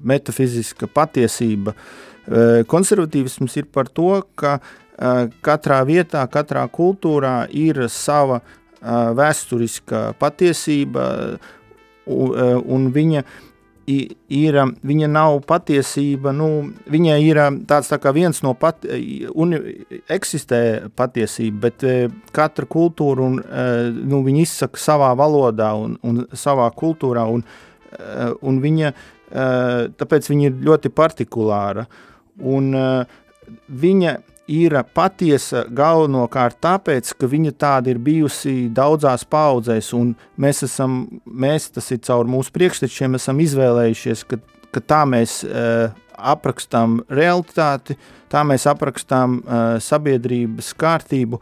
metafiziska 0.01 0.89
patiesība. 0.89 1.75
Uh, 2.27 2.63
konservatīvisms 2.67 3.59
ir 3.61 3.69
par 3.71 3.91
to, 3.93 4.23
ka 4.35 4.57
uh, 4.59 5.27
katrā 5.45 5.83
vietā, 5.87 6.25
katrā 6.31 6.65
kultūrā 6.73 7.43
ir 7.53 7.85
sava 7.93 8.41
vēsturiska 8.81 10.13
patiesība, 10.19 11.03
un 12.07 12.89
viņa 12.93 13.23
ir, 13.87 14.57
viņa 14.83 15.07
nav 15.09 15.39
patiesība, 15.47 16.33
nu, 16.35 16.49
viņa 16.91 17.17
ir 17.23 17.39
tāds 17.69 17.91
tā 17.91 17.99
kā 18.03 18.11
viens 18.15 18.41
no 18.43 18.53
pat, 18.59 18.85
un 19.33 19.55
eksistē 20.11 20.61
patiesība, 20.97 21.69
bet 21.69 21.85
katra 22.35 22.67
kultūra, 22.67 23.29
un, 23.29 23.39
nu, 24.11 24.21
viņa 24.25 24.43
izsaka 24.43 24.81
savā 24.81 25.13
valodā 25.19 25.71
un, 25.79 25.95
un 26.03 26.25
savā 26.35 26.67
kultūrā, 26.75 27.25
un, 27.31 27.45
un 28.43 28.63
viņa, 28.63 28.93
tāpēc 29.99 30.31
viņa 30.33 30.49
ir 30.49 30.65
ļoti 30.67 30.91
partikulāra, 30.95 31.87
un 32.43 32.73
viņa 33.67 34.17
ir 34.47 34.75
patiesa 34.95 35.65
galvenokārt 35.75 36.59
tāpēc, 36.63 37.11
ka 37.19 37.29
viņa 37.29 37.53
tāda 37.59 37.91
ir 37.91 37.99
bijusi 38.03 38.67
daudzās 38.73 39.25
paudzēs, 39.27 39.91
un 39.97 40.13
mēs 40.39 40.63
esam, 40.67 41.03
mēs, 41.25 41.69
tas 41.75 41.91
ir 41.91 42.01
caur 42.07 42.29
mūsu 42.29 42.53
priekštečiem, 42.55 43.17
esam 43.19 43.43
izvēlējušies, 43.43 44.23
ka, 44.27 44.39
ka 44.71 44.83
tā 44.83 45.03
mēs 45.09 45.41
uh, 45.43 45.91
aprakstām 46.17 47.01
realitāti, 47.11 47.97
tā 48.31 48.43
mēs 48.47 48.67
aprakstām 48.71 49.39
uh, 49.41 49.67
sabiedrības 49.83 50.73
kārtību, 50.79 51.41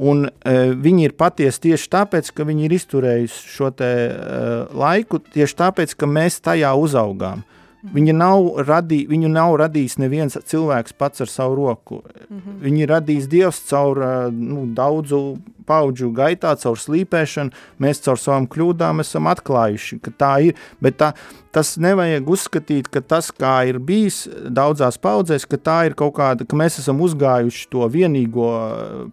un 0.00 0.26
uh, 0.26 0.72
viņi 0.72 1.10
ir 1.10 1.16
patiesi 1.20 1.68
tieši 1.68 1.92
tāpēc, 1.92 2.32
ka 2.32 2.48
viņi 2.48 2.66
ir 2.66 2.76
izturējuši 2.80 3.54
šo 3.54 3.70
te 3.76 3.94
uh, 4.08 4.76
laiku, 4.80 5.20
tieši 5.20 5.60
tāpēc, 5.60 5.96
ka 6.00 6.08
mēs 6.08 6.40
tajā 6.40 6.72
uzaugām. 6.88 7.44
Mhm. 7.44 7.59
Viņa 7.80 8.12
nav 8.12 8.58
radī, 8.68 9.04
viņu 9.08 9.30
nav 9.32 9.54
radījis 9.62 9.96
neviens 10.02 10.36
cilvēks 10.50 10.92
pats 11.00 11.24
ar 11.24 11.30
savu 11.32 11.54
roku. 11.56 12.02
Mm 12.28 12.36
-hmm. 12.36 12.58
Viņi 12.64 12.82
ir 12.82 12.88
radījis 12.92 13.28
Dievs 13.28 13.60
caur 13.70 13.96
nu, 14.32 14.66
daudzu 14.76 15.38
paudžu 15.66 16.10
gaitā, 16.12 16.54
caur 16.60 16.76
slīpēšanu. 16.76 17.50
Mēs 17.80 18.02
caur 18.04 18.18
savām 18.18 18.48
kļūdām 18.50 19.00
esam 19.00 19.28
atklājuši, 19.30 20.00
ka 20.02 20.10
tā 20.10 20.32
ir. 20.48 20.54
Bet 20.80 20.98
tā, 20.98 21.12
tas 21.52 21.76
nevajag 21.76 22.28
uzskatīt, 22.28 22.88
ka 22.88 23.00
tas, 23.00 23.30
kā 23.30 23.64
ir 23.68 23.78
bijis 23.78 24.28
daudzās 24.28 24.98
paudzēs, 24.98 25.46
ka 25.46 25.56
tā 25.56 25.86
ir 25.86 25.94
kaut 25.94 26.14
kāda, 26.18 26.44
ka 26.44 26.56
mēs 26.56 26.78
esam 26.82 27.00
uzgājuši 27.00 27.68
to 27.70 27.88
vienīgo 27.88 28.50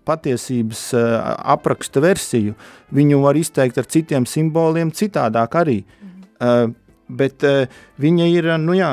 patiesības 0.03 0.89
apraksta 1.37 2.03
versiju. 2.03 2.57
Viņu 2.91 3.21
var 3.21 3.35
izteikt 3.35 3.77
ar 3.77 3.85
citiem 3.85 4.25
simboliem 4.25 4.91
citādāk 4.91 5.55
arī. 5.55 5.83
Mm 5.83 6.09
-hmm. 6.09 6.65
uh, 6.65 6.86
bet 7.09 7.43
uh, 7.47 7.65
viņa 8.01 8.27
ir, 8.31 8.49
nu 8.61 8.75
jā, 8.77 8.91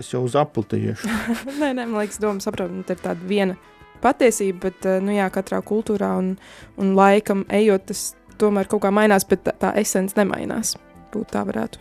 es 0.00 0.10
jau 0.12 0.22
uz 0.26 0.36
apli 0.38 0.64
tieši. 0.72 1.10
nē, 1.60 1.72
nē, 1.72 1.86
man 1.86 2.02
liekas, 2.02 2.20
doma 2.22 2.42
saprotam, 2.44 2.82
tā 2.86 2.96
ir 2.96 3.02
tāda 3.04 3.28
viena 3.28 3.56
patiesība, 4.02 4.68
bet, 4.68 4.86
uh, 4.88 5.00
nu 5.04 5.14
jā, 5.16 5.28
katrā 5.34 5.62
kultūrā 5.64 6.12
un, 6.20 6.34
un 6.80 6.94
laikam 6.98 7.46
ejot, 7.54 7.88
tas 7.92 8.06
tomēr 8.40 8.68
kaut 8.70 8.84
kā 8.84 8.92
mainās, 8.94 9.26
bet 9.28 9.46
tā, 9.46 9.56
tā 9.60 9.72
esence 9.80 10.18
nemainās. 10.18 10.74
Būtu 11.14 11.30
tā 11.32 11.44
varētu, 11.48 11.80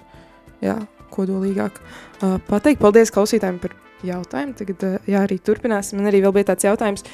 jā, 0.63 0.79
kodolīgāk 1.13 1.79
uh, 1.81 2.37
pateikt. 2.47 2.81
Paldies 2.83 3.11
klausītājiem 3.13 3.59
par 3.63 3.75
jautājumu. 4.05 4.57
Tagad, 4.59 4.85
uh, 4.85 5.07
jā, 5.09 5.25
arī 5.25 5.39
turpināsim. 5.43 5.99
Man 5.99 6.11
arī 6.11 6.23
vēl 6.23 6.35
bija 6.37 6.53
tāds 6.53 6.67
jautājums, 6.69 7.05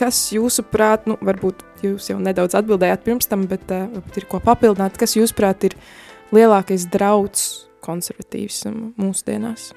kas 0.00 0.18
jūsuprāt, 0.32 1.06
nu, 1.10 1.18
varbūt 1.22 1.62
jūs 1.84 2.08
jau 2.10 2.16
nedaudz 2.22 2.56
atbildējāt 2.56 3.02
pirms 3.04 3.28
tam, 3.30 3.44
bet 3.50 3.68
uh, 3.74 3.86
ir 4.16 4.26
ko 4.30 4.40
papildināt, 4.42 4.96
kas 4.98 5.14
jūsuprāt 5.18 5.68
ir 5.68 5.76
uh, 5.76 5.90
lielākais 6.34 6.86
drauds 6.92 7.48
konservatīvisam 7.84 8.92
mūsdienās? 9.00 9.70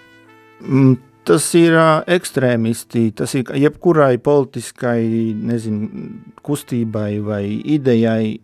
Mm, 0.64 0.98
tas 1.28 1.48
ir 1.58 1.76
ekstrēmisti, 2.12 3.10
tas 3.18 3.34
ir 3.40 3.50
jebkurai 3.64 4.18
politiskai 4.24 5.04
nezinu, 5.40 6.08
kustībai 6.46 7.12
vai 7.24 7.44
idejai, 7.76 8.38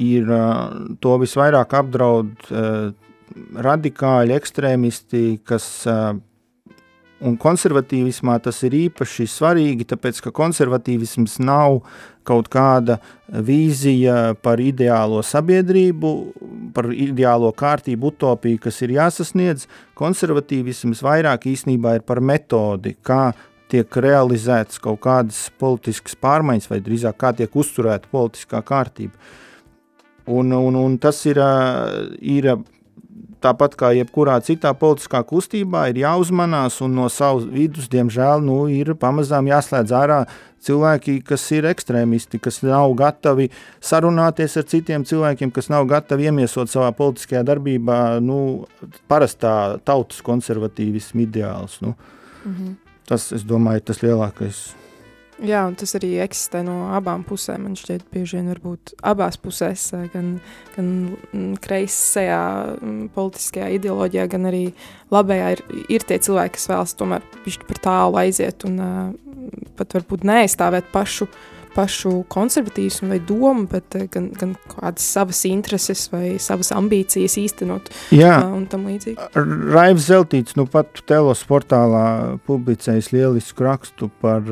ir 0.00 0.30
to 1.04 1.16
visvairāk 1.20 1.74
apdraud 1.76 2.48
radikāļi 3.66 4.34
ekstrēmisti, 4.34 5.24
kas 5.46 5.66
Un 7.20 7.34
konservatīvismā 7.36 8.38
tas 8.40 8.62
ir 8.64 8.72
īpaši 8.78 9.26
svarīgi, 9.28 9.84
tāpēc 9.90 10.22
ka 10.24 10.30
konservatīvisms 10.32 11.34
nav 11.44 11.82
kaut 12.24 12.48
kāda 12.52 12.96
vīzija 13.28 14.38
par 14.40 14.62
ideālo 14.64 15.20
sabiedrību, 15.26 16.12
par 16.72 16.88
ideālo 16.94 17.50
kārtību, 17.52 18.14
utopiju, 18.14 18.62
kas 18.64 18.80
ir 18.86 18.94
jāsasniedz. 18.96 19.66
Konservatīvisms 20.00 21.04
vairāk 21.04 21.44
īstenībā 21.52 21.98
ir 21.98 22.08
par 22.08 22.22
metodi, 22.24 22.96
kā 23.04 23.34
tiek 23.70 24.00
realizētas 24.02 24.80
kaut 24.82 25.02
kādas 25.04 25.44
politiskas 25.60 26.16
pārmaiņas, 26.18 26.72
vai 26.72 26.80
drīzāk 26.84 27.20
kā 27.20 27.34
tiek 27.36 27.52
uzturēta 27.52 28.08
politiskā 28.10 28.64
kārtība. 28.66 29.12
Un, 30.30 30.54
un, 30.56 30.76
un 30.78 30.96
tas 31.02 31.20
ir, 31.28 31.40
ir 32.20 32.54
tāpat 33.42 33.76
kā 33.80 33.90
jebkurā 33.96 34.36
citā 34.44 34.72
politiskā 34.76 35.22
kustībā, 35.26 35.86
ir 35.90 36.02
jāuzmanās 36.02 36.80
un 36.84 36.94
no 36.98 37.08
savas 37.12 37.46
vidus, 37.50 37.88
diemžēl, 37.92 38.44
nu, 38.44 38.62
ir 38.72 38.92
pamazām 39.00 39.48
jāslēdz 39.50 39.94
ārā 39.96 40.20
cilvēki, 40.64 41.20
kas 41.26 41.46
ir 41.56 41.68
ekstrēmisti, 41.70 42.40
kas 42.42 42.60
nav 42.66 42.92
gatavi 42.98 43.48
sarunāties 43.80 44.58
ar 44.60 44.68
citiem 44.68 45.06
cilvēkiem, 45.08 45.52
kas 45.56 45.70
nav 45.72 45.88
gatavi 45.90 46.28
iemiesot 46.28 46.72
savā 46.72 46.92
politiskajā 46.96 47.42
darbībā 47.48 48.00
nu, 48.24 48.66
parastā 49.10 49.54
tautas 49.84 50.20
konservatīvismu 50.26 51.24
ideāls. 51.24 51.80
Nu. 51.80 51.94
-hmm. 52.44 52.76
Tas, 53.08 53.32
es 53.32 53.42
domāju, 53.42 53.80
tas 53.80 54.02
lielākais 54.04 54.60
Jā, 55.40 55.62
un 55.64 55.76
tas 55.78 55.94
arī 55.96 56.10
eksistē 56.20 56.60
no 56.66 56.90
abām 56.92 57.22
pusēm. 57.24 57.62
Man 57.64 57.76
šķiet, 57.78 58.02
bieži 58.12 58.36
vien 58.36 58.50
varbūt 58.52 58.92
abās 59.08 59.38
pusēs, 59.40 59.86
eh, 59.96 60.08
gan, 60.12 60.34
gan 60.74 60.90
mm, 61.32 61.54
kreisajā 61.64 62.40
mm, 62.76 63.06
politiskajā 63.14 63.70
ideoloģijā, 63.78 64.26
gan 64.34 64.50
arī 64.50 64.66
labējā 65.14 65.54
ir, 65.56 65.62
ir 65.96 66.04
tie 66.04 66.20
cilvēki, 66.20 66.58
kas 66.58 66.68
vēlas 66.72 66.92
tomēr 67.00 67.24
par 67.70 67.80
tālu 67.86 68.20
aiziet 68.20 68.66
un 68.68 68.76
uh, 68.84 69.00
pat 69.80 69.96
varbūt 69.96 70.28
neaizstāvēt 70.28 70.92
pašu 70.92 71.24
uh, 71.24 71.40
pašu 71.80 72.12
konservatīvismu 72.32 73.10
vai 73.14 73.20
domu, 73.24 73.66
bet 73.70 73.96
eh, 73.98 74.06
gan, 74.12 74.30
gan 74.36 74.54
kādas 74.70 75.06
savas 75.16 75.42
intereses 75.48 76.06
vai 76.12 76.36
savas 76.42 76.72
ambīcijas 76.76 77.38
īstenot 77.40 77.90
Jā. 78.14 78.36
un 78.52 78.66
tam 78.70 78.86
līdzīgi. 78.90 79.30
Raivs 79.72 80.08
Zeltīts, 80.10 80.56
nu 80.60 80.66
pat 80.70 81.02
Telos 81.08 81.42
portālā 81.48 82.38
publicējis 82.46 83.12
lielisku 83.14 83.64
rakstu 83.64 84.10
par 84.22 84.44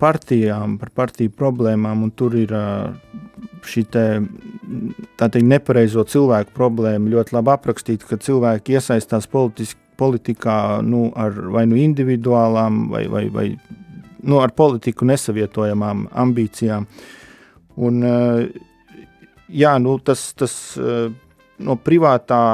partijām, 0.00 0.78
par 0.80 0.92
partiju 1.02 1.32
problēmām, 1.34 2.04
un 2.06 2.12
tur 2.14 2.36
ir 2.38 2.52
šī 3.64 3.84
te, 3.92 4.04
tā 5.18 5.28
teikt, 5.28 5.48
nepareizo 5.48 6.04
cilvēku 6.08 6.54
problēma 6.56 7.12
ļoti 7.12 7.36
labi 7.36 7.54
aprakstīta, 7.54 8.08
ka 8.10 8.20
cilvēki 8.20 8.76
iesaistās 8.78 9.28
politiski 9.30 9.80
politikā 9.98 10.82
nu, 10.82 11.06
ar 11.14 11.36
vai 11.54 11.64
nu 11.70 11.78
individuālām 11.78 12.88
vai, 12.90 13.04
vai, 13.10 13.24
vai 13.30 13.46
nu, 14.26 14.40
ar 14.42 14.52
politiku 14.56 15.06
nesavietojamām 15.08 16.06
ambīcijām. 16.24 16.86
Un, 17.84 18.00
eh, 18.06 18.46
jā, 19.50 19.74
nu, 19.82 19.96
tas, 20.04 20.26
tas 20.38 20.54
eh, 20.78 21.08
no 21.64 21.76
privātā 21.80 22.44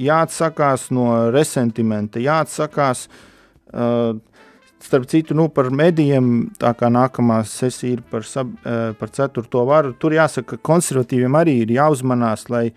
jāatsakās, 0.00 0.88
no 0.96 1.06
resentimenta 1.34 2.22
jāatsakās. 2.22 3.06
Eh, 3.70 4.12
starp 4.80 5.10
citu, 5.12 5.36
nu, 5.36 5.50
par 5.52 5.68
medijiem, 5.76 6.48
tā 6.58 6.72
kā 6.74 6.88
nākamā 6.88 7.42
sesija 7.44 7.98
ir 7.98 8.00
par, 8.08 8.24
sab, 8.24 8.54
par 8.96 9.10
ceturto 9.12 9.66
varu, 9.68 9.90
tur 9.92 10.14
jāsaka, 10.16 10.56
ka 10.56 10.64
konservatīviem 10.70 11.36
arī 11.36 11.58
ir 11.66 11.74
jāuzmanās, 11.74 12.46
lai, 12.48 12.70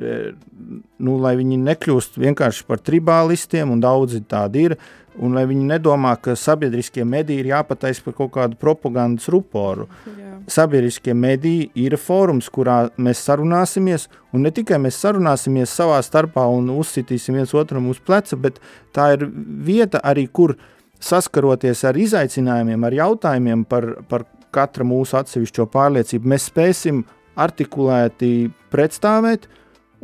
nu, 0.00 1.18
lai 1.20 1.34
viņi 1.36 1.58
nekļūst 1.60 2.16
vienkārši 2.24 2.64
par 2.64 2.80
tribālistiem, 2.80 3.68
un 3.68 3.84
daudzi 3.84 4.22
tādi 4.24 4.64
ir, 4.70 4.78
uh, 4.78 5.01
Un 5.20 5.34
lai 5.36 5.44
viņi 5.48 5.66
nedomā, 5.68 6.14
ka 6.22 6.32
sabiedriskie 6.38 7.04
mediji 7.04 7.42
ir 7.42 7.50
jāpataisa 7.50 8.04
par 8.06 8.14
kaut 8.16 8.32
kādu 8.36 8.56
propagandas 8.60 9.28
ruporu. 9.32 9.88
Jā. 10.08 10.38
Sabiedriskie 10.56 11.14
mediji 11.14 11.68
ir 11.78 11.98
fórums, 12.00 12.48
kurā 12.52 12.86
mēs 12.96 13.20
sarunāsimies, 13.26 14.08
un 14.32 14.46
ne 14.46 14.52
tikai 14.54 14.80
mēs 14.80 15.00
sarunāsimies 15.04 15.74
savā 15.76 16.00
starpā 16.02 16.46
un 16.48 16.70
uzsitīsim 16.72 17.36
viens 17.36 17.52
otram 17.54 17.90
uz 17.92 18.00
pleca, 18.00 18.38
bet 18.40 18.60
tā 18.96 19.12
ir 19.18 19.26
vieta 19.68 20.00
arī, 20.00 20.26
kur 20.32 20.56
saskaroties 21.02 21.84
ar 21.84 21.98
izaicinājumiem, 21.98 22.88
ar 22.88 22.96
jautājumiem 23.02 23.66
par, 23.68 23.88
par 24.08 24.24
katra 24.54 24.86
mūsu 24.86 25.18
atsevišķo 25.20 25.66
pārliecību, 25.72 26.32
mēs 26.32 26.48
spēsim 26.50 27.04
artikulēti 27.40 28.50
pretstāvēt, 28.72 29.48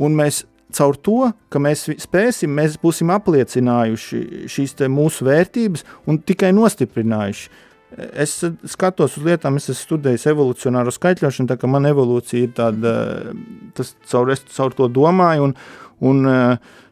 un 0.00 0.16
mēs 0.18 0.44
caur 0.74 0.96
to, 1.00 1.30
ka 1.52 1.60
mēs 1.62 1.86
spēsim, 2.02 2.52
mēs 2.58 2.76
būsim 2.82 3.12
apliecinājuši 3.14 4.48
šīs 4.50 4.76
mūsu 4.92 5.26
vērtības 5.28 5.84
un 6.08 6.20
tikai 6.20 6.52
nostiprinājuši. 6.56 7.48
Es 8.20 8.34
skatos 8.68 9.16
uz 9.16 9.24
lietām, 9.24 9.56
es 9.56 9.70
esmu 9.72 9.80
studējis 9.80 10.26
evolūcionāro 10.28 10.92
skaitļošanu, 10.92 11.48
tā 11.48 11.56
kā 11.56 11.70
man 11.72 11.88
evolūcija 11.88 12.44
ir 12.44 12.52
tāda, 12.56 12.92
tas 13.76 13.94
caur, 14.10 14.28
es 14.34 14.44
caur 14.52 14.76
to 14.76 14.90
domāju, 14.92 15.48
un, 15.48 15.54
un 16.04 16.28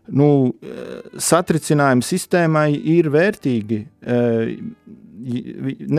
nu, 0.08 0.28
satricinājumi 1.28 2.06
sistēmai 2.06 2.70
ir 2.96 3.10
vērtīgi. 3.12 3.82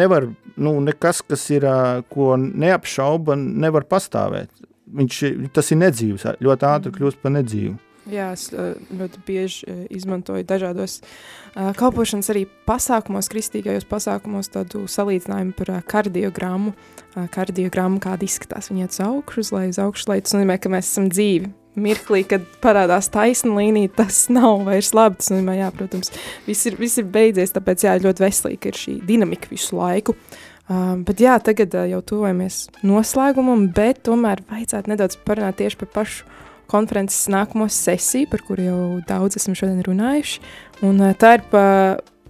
Nevar, 0.02 0.32
nu, 0.58 0.74
nekas, 0.82 1.22
kas 1.30 1.46
ir, 1.54 1.68
ko 2.10 2.34
neapšauba, 2.42 3.38
nevar 3.38 3.86
pastāvēt 3.86 4.50
viņš, 4.94 5.20
tas 5.56 5.74
ir 5.74 5.82
nedzīvs, 5.84 6.26
ļoti 6.44 6.70
ātri 6.70 6.92
mm. 6.92 6.98
kļūst 6.98 7.22
par 7.24 7.36
nedzīvu. 7.36 7.76
Jā, 8.08 8.30
es 8.38 8.48
ļoti 8.56 9.22
bieži 9.28 9.74
izmantoju 9.92 10.46
dažādos 10.48 11.02
uh, 11.02 11.74
kalpošanas 11.76 12.30
arī 12.32 12.46
pasākumos, 12.68 13.28
kristīgajos 13.34 13.88
pasākumos, 13.90 14.48
tādu 14.54 14.86
salīdzinājumu 14.92 15.56
par 15.58 15.74
uh, 15.74 15.82
kardiogrammu. 15.92 16.72
Uh, 17.18 17.28
kardiogrammu, 17.34 18.00
kāda 18.04 18.24
izskatās, 18.24 18.72
viņa 18.72 18.88
uz 18.88 19.02
augšu, 19.04 19.44
uz 19.44 19.54
leju, 19.56 19.76
uz 19.76 19.82
augšu, 19.84 20.12
leju. 20.14 20.24
Tas 20.24 20.38
nozīmē, 20.38 20.60
ka 20.64 20.72
mēs 20.72 20.92
esam 20.94 21.12
dzīvi. 21.12 21.52
Mirklī, 21.78 22.24
kad 22.26 22.46
parādās 22.64 23.12
taisna 23.14 23.60
līnija, 23.60 23.92
tas 24.00 24.24
nav 24.34 24.64
vairs 24.70 24.94
labi. 24.98 25.20
Tas 25.20 25.34
nozīmē, 25.34 25.60
jā, 25.60 25.72
protams, 25.76 26.14
viss 26.48 26.70
ir, 26.70 26.80
viss 26.80 27.02
ir 27.02 27.12
beidzies, 27.12 27.52
tāpēc 27.60 27.90
jā, 27.90 28.00
ļoti 28.08 28.24
veselīgi, 28.24 28.72
ir 28.72 28.86
šī 28.86 29.00
dinamika 29.10 29.52
visu 29.52 29.82
laiku. 29.82 30.16
Uh, 30.16 30.47
Uh, 30.68 30.98
bet 31.08 31.22
jā, 31.24 31.38
tagad 31.40 31.72
uh, 31.78 31.86
jau 31.88 32.02
tuvojamies 32.04 32.66
noslēgumam, 32.84 33.70
bet 33.72 34.02
tomēr 34.04 34.42
vajadzētu 34.50 34.92
nedaudz 34.92 35.16
parunāt 35.24 35.62
tieši 35.62 35.80
par 35.80 35.92
pašu 35.94 36.26
konferences 36.68 37.30
nākamo 37.32 37.70
sesiju, 37.72 38.28
par 38.34 38.44
kuru 38.44 38.66
jau 38.66 38.82
daudz 39.08 39.40
esam 39.40 39.56
šodien 39.56 39.80
runājuši. 39.88 40.42
Un, 40.84 41.00
uh, 41.00 41.14
tā 41.16 41.38
ir 41.38 41.46
pa, 41.54 41.64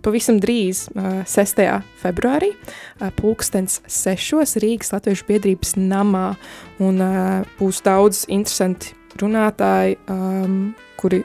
pavisam 0.06 0.38
drīz, 0.44 0.84
uh, 0.94 1.24
6. 1.26 1.64
februārī, 2.04 2.52
uh, 2.54 3.10
pulkstens 3.18 3.82
6. 3.90 4.62
Rīgas 4.62 4.94
Latviešu 4.94 5.26
biedrības 5.32 5.74
namā. 5.82 6.36
Un, 6.78 7.02
uh, 7.02 7.42
būs 7.58 7.82
daudz 7.90 8.28
interesanti 8.30 8.94
runātāji, 9.22 9.98
um, 10.12 10.60
kuri 10.98 11.22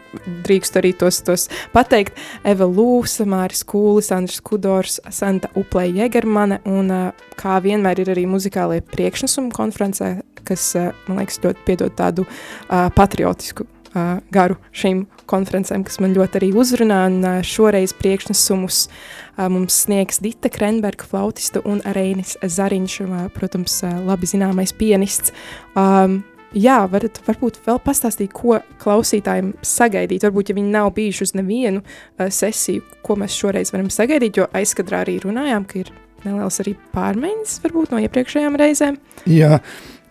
drīkst 0.46 0.76
arī 0.80 0.92
tos, 0.98 1.20
tos 1.24 1.48
pateikt. 1.74 2.18
Eva 2.48 2.68
Lūsa, 2.68 3.26
Māris 3.28 3.64
Kūlis, 3.68 4.12
Andris 4.14 4.42
Kudors, 4.44 4.98
Santa 5.10 5.50
Uplē 5.58 5.88
Jegermane 5.90 6.60
un 6.68 6.92
uh, 6.92 7.28
kā 7.40 7.58
vienmēr 7.64 8.04
ir 8.04 8.12
arī 8.14 8.26
muzikālie 8.30 8.82
priekšnesumi 8.92 9.52
konferencē, 9.56 10.14
kas, 10.48 10.72
uh, 10.78 10.90
man 11.08 11.22
liekas, 11.22 11.40
ļoti 11.44 11.68
piedod 11.68 11.96
tādu 11.98 12.26
uh, 12.26 12.90
patriotisku 12.96 13.66
uh, 13.94 14.20
garu 14.34 14.58
šīm 14.76 15.04
konferencēm, 15.30 15.84
kas 15.86 16.00
man 16.02 16.14
ļoti 16.16 16.40
arī 16.40 16.50
uzrunā, 16.58 17.04
un 17.10 17.20
uh, 17.24 17.38
šoreiz 17.46 17.94
priekšnesumus 17.98 18.82
uh, 18.88 19.46
mums 19.52 19.82
sniegs 19.86 20.20
Dita 20.24 20.50
Krenberga 20.52 21.06
flautista 21.08 21.62
un 21.68 21.80
Reinis 21.96 22.36
Zariņš, 22.42 22.98
uh, 23.06 23.24
protams, 23.34 23.78
uh, 23.86 23.96
labi 24.08 24.28
zināmais 24.30 24.74
pianists. 24.76 25.34
Um, 25.76 26.22
jā, 26.54 26.78
varat 26.92 27.20
varbūt 27.26 27.60
vēl 27.66 27.80
pastāstīt, 27.84 28.32
ko 28.36 28.58
klausītājiem 28.82 29.52
sagaidīt. 29.66 30.26
Varbūt, 30.26 30.52
ja 30.52 30.58
viņi 30.58 30.74
nav 30.74 30.92
bijuši 30.96 31.26
uz 31.28 31.34
nevienu 31.38 31.82
uh, 31.82 32.28
sesiju, 32.32 32.84
ko 33.06 33.16
mēs 33.20 33.36
šoreiz 33.38 33.72
varam 33.74 33.90
sagaidīt, 33.92 34.40
jo 34.40 34.48
aizkadrā 34.56 35.02
arī 35.06 35.18
runājām, 35.24 35.66
ka 35.68 35.82
ir 35.84 35.92
neliels 36.26 36.60
arī 36.62 36.76
pārmaiņas 36.94 37.58
varbūt 37.64 37.94
no 37.94 38.02
iepriekšējām 38.04 38.60
reizēm. 38.62 39.00
Jā, 39.30 39.58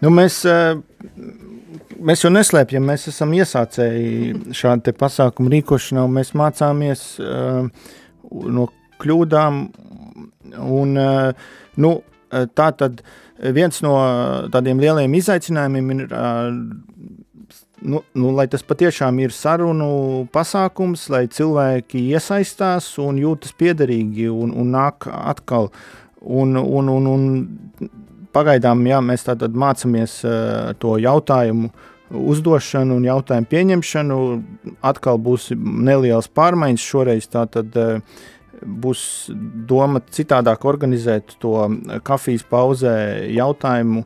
nu 0.04 0.14
mēs... 0.18 0.44
Uh, 0.50 0.82
mēs 2.02 2.24
jau 2.26 2.32
neslēpjam, 2.34 2.86
mēs 2.88 3.08
esam 3.12 3.34
iesācēji 3.38 4.54
šādu 4.58 4.94
pasākumu 4.98 5.52
rīkošanā, 5.54 6.06
un 6.08 6.16
mēs 6.18 6.34
mācāmies 6.38 7.04
uh, 7.22 7.68
no 8.58 8.68
kļūdām. 9.02 9.62
Un, 10.62 10.96
uh, 11.00 11.52
nu, 11.82 11.94
tā 12.32 12.70
tad 12.78 13.02
viens 13.42 13.82
no 13.86 13.96
tādiem 14.54 14.82
lieliem 14.82 15.14
izaicinājumiem 15.20 15.92
ir, 15.96 16.04
uh, 16.16 16.52
nu, 17.82 18.04
nu, 18.14 18.34
lai 18.38 18.48
tas 18.52 18.64
patiešām 18.68 19.20
ir 19.24 19.36
sarunu 19.36 20.28
pasākums, 20.34 21.08
lai 21.14 21.26
cilvēki 21.32 22.06
iesaistās 22.14 22.94
un 23.02 23.20
jūtas 23.22 23.56
piederīgi 23.58 24.30
un, 24.32 24.54
un 24.54 24.74
nāk 24.78 25.10
atkal. 25.12 25.72
Un, 26.22 26.54
un, 26.56 26.90
un, 26.94 27.08
un 27.10 27.88
pagaidām 28.32 28.84
jā, 28.86 29.00
mēs 29.02 29.26
mācāmies 29.26 30.20
uh, 30.22 30.76
to 30.80 31.00
jautājumu 31.02 31.72
uh, 31.72 31.88
uzdošanu 32.12 32.98
un 33.00 33.08
jautājumu 33.08 33.50
pieņemšanu. 33.52 34.20
Atkal 34.86 35.20
būs 35.22 35.52
nelielas 35.56 36.30
pārmaiņas. 36.32 36.88
Šoreiz 36.94 37.28
tā 37.32 37.46
tad 37.52 37.76
eh, 37.80 38.22
būs 38.66 39.04
doma 39.70 40.02
citādāk 40.14 40.66
organizēt 40.70 41.38
to 41.42 41.56
kafijas 42.08 42.44
pauzē 42.50 42.96
jautājumu. 43.34 44.04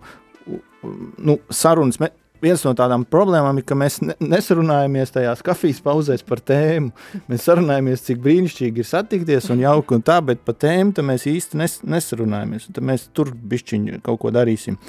Nu, 1.25 1.39
sarunas, 1.49 1.97
viens 2.43 2.63
no 2.65 2.73
tādām 2.77 3.05
problēmām 3.09 3.59
ir, 3.59 3.65
ka 3.67 3.77
mēs 3.77 3.99
nesarunājamies 4.03 5.13
tajās 5.15 5.43
kafijas 5.45 5.81
pauzēs 5.85 6.25
par 6.27 6.41
tēmu. 6.45 6.91
Mēs 7.31 7.47
sarunājamies, 7.47 8.05
cik 8.05 8.21
brīnišķīgi 8.25 8.83
ir 8.83 8.89
satikties 8.89 9.49
un 9.53 9.63
jauki 9.63 9.97
un 9.97 10.05
tā, 10.05 10.19
bet 10.25 10.43
par 10.45 10.57
tēmu 10.61 11.05
mēs 11.09 11.27
īsti 11.31 11.61
nes, 11.61 11.79
nesarunājamies. 11.95 12.69
Tad 12.75 12.85
mēs 12.85 13.09
tur 13.15 13.33
bišķiņu 13.33 14.01
kaut 14.05 14.21
ko 14.23 14.33
darīsim. 14.35 14.79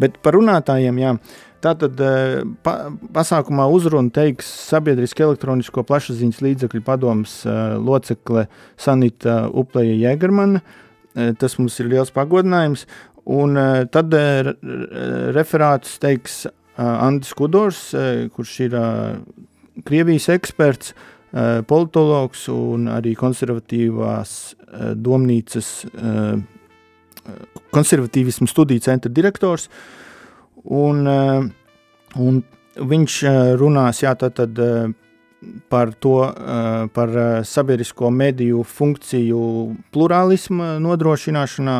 Bet 0.00 0.18
par 0.24 0.38
runātājiem, 0.38 1.02
jā, 1.02 1.16
Tātad 1.62 2.00
eh, 2.02 2.40
pa, 2.66 2.74
pasākumā 3.14 3.68
uzrunu 3.70 4.10
teiks 4.14 4.48
sabiedriski 4.70 5.22
elektronisko 5.22 5.84
plašsaziņas 5.86 6.40
līdzekļu 6.42 6.82
padomas 6.86 7.36
uh, 7.46 7.76
locekle 7.78 8.48
Sanita 8.80 9.44
Upleja 9.48 9.94
Jēgermana. 10.08 10.62
Tas 11.12 11.58
mums 11.58 11.74
ir 11.76 11.90
liels 11.92 12.08
pagodinājums. 12.08 12.86
Un 13.28 13.58
tad 13.92 14.14
referātus 15.36 15.98
teiks 16.00 16.38
Andris 16.80 17.34
Kudors, 17.36 17.82
kurš 18.32 18.54
ir 18.64 18.76
Krievijas 19.84 20.30
eksperts, 20.32 20.94
politologs 21.68 22.46
un 22.48 22.88
arī 22.94 23.12
konservatīvās 23.20 24.32
domnīcas 25.04 25.68
konservatīvismu 27.76 28.48
studiju 28.48 28.88
centra 28.88 29.12
direktors. 29.12 29.68
Uh, 29.68 30.01
Un, 30.64 31.06
eh, 31.06 31.48
un 32.16 32.42
viņš 32.76 33.22
eh, 33.26 33.38
runās 33.58 34.02
jā, 34.02 34.14
tad, 34.18 34.36
tad, 34.38 34.58
eh, 34.58 34.92
par 35.68 35.90
to, 35.98 36.14
par 36.94 37.10
sabiedrisko 37.42 38.12
mediju 38.14 38.60
funkciju 38.62 39.40
plurālismu 39.90 40.76
nodrošināšanā. 40.78 41.78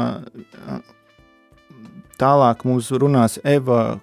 Tālāk 2.19 2.65
mums 2.67 2.91
runās 2.91 3.39
Eva 3.47 4.01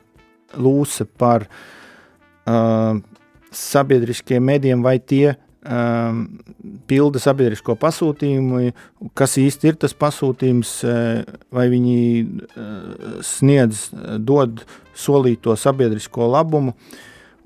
Lūse 0.56 1.04
par 1.20 1.44
uh, 1.44 3.04
sabiedriskiem 3.52 4.44
medijiem, 4.44 4.82
vai 4.84 5.00
tie 5.00 5.36
pilda 5.60 7.20
sabiedrisko 7.20 7.76
pasūtījumu, 7.80 8.72
kas 9.18 9.36
īsti 9.42 9.74
ir 9.74 9.80
tas 9.82 9.96
pasūtījums, 9.98 10.72
uh, 10.88 11.24
vai 11.52 11.68
viņi 11.72 12.00
uh, 12.24 13.20
sniedz, 13.26 13.90
uh, 13.92 14.16
dod 14.24 14.64
solīto 14.96 15.56
sabiedrisko 15.60 16.30
labumu. 16.32 16.76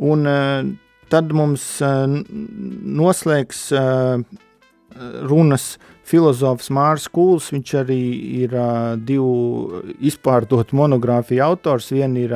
Un 0.03 0.25
tad 1.13 1.29
mums 1.37 1.63
noslēgs 1.83 3.59
runas 5.29 5.67
filozofs 6.09 6.71
Mārs 6.73 7.05
Kūls. 7.13 7.51
Viņš 7.53 7.73
arī 7.83 7.99
ir 8.41 8.55
divu 9.05 9.83
izpārdotu 10.01 10.79
monogrāfiju 10.81 11.45
autors. 11.45 11.91
Viena 11.93 12.25
ir 12.25 12.33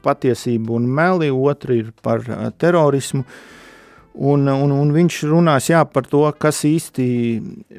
patiesība 0.00 0.78
un 0.80 0.88
meli, 0.88 1.28
otra 1.28 1.76
ir 1.76 1.92
par 2.00 2.24
terorismu. 2.56 3.26
Uh, 3.28 3.58
Un, 4.18 4.48
un, 4.50 4.72
un 4.74 4.88
viņš 4.90 5.16
runās 5.30 5.68
jā, 5.70 5.84
par 5.86 6.06
to, 6.10 6.24
kas 6.42 6.64
īsti 6.66 7.04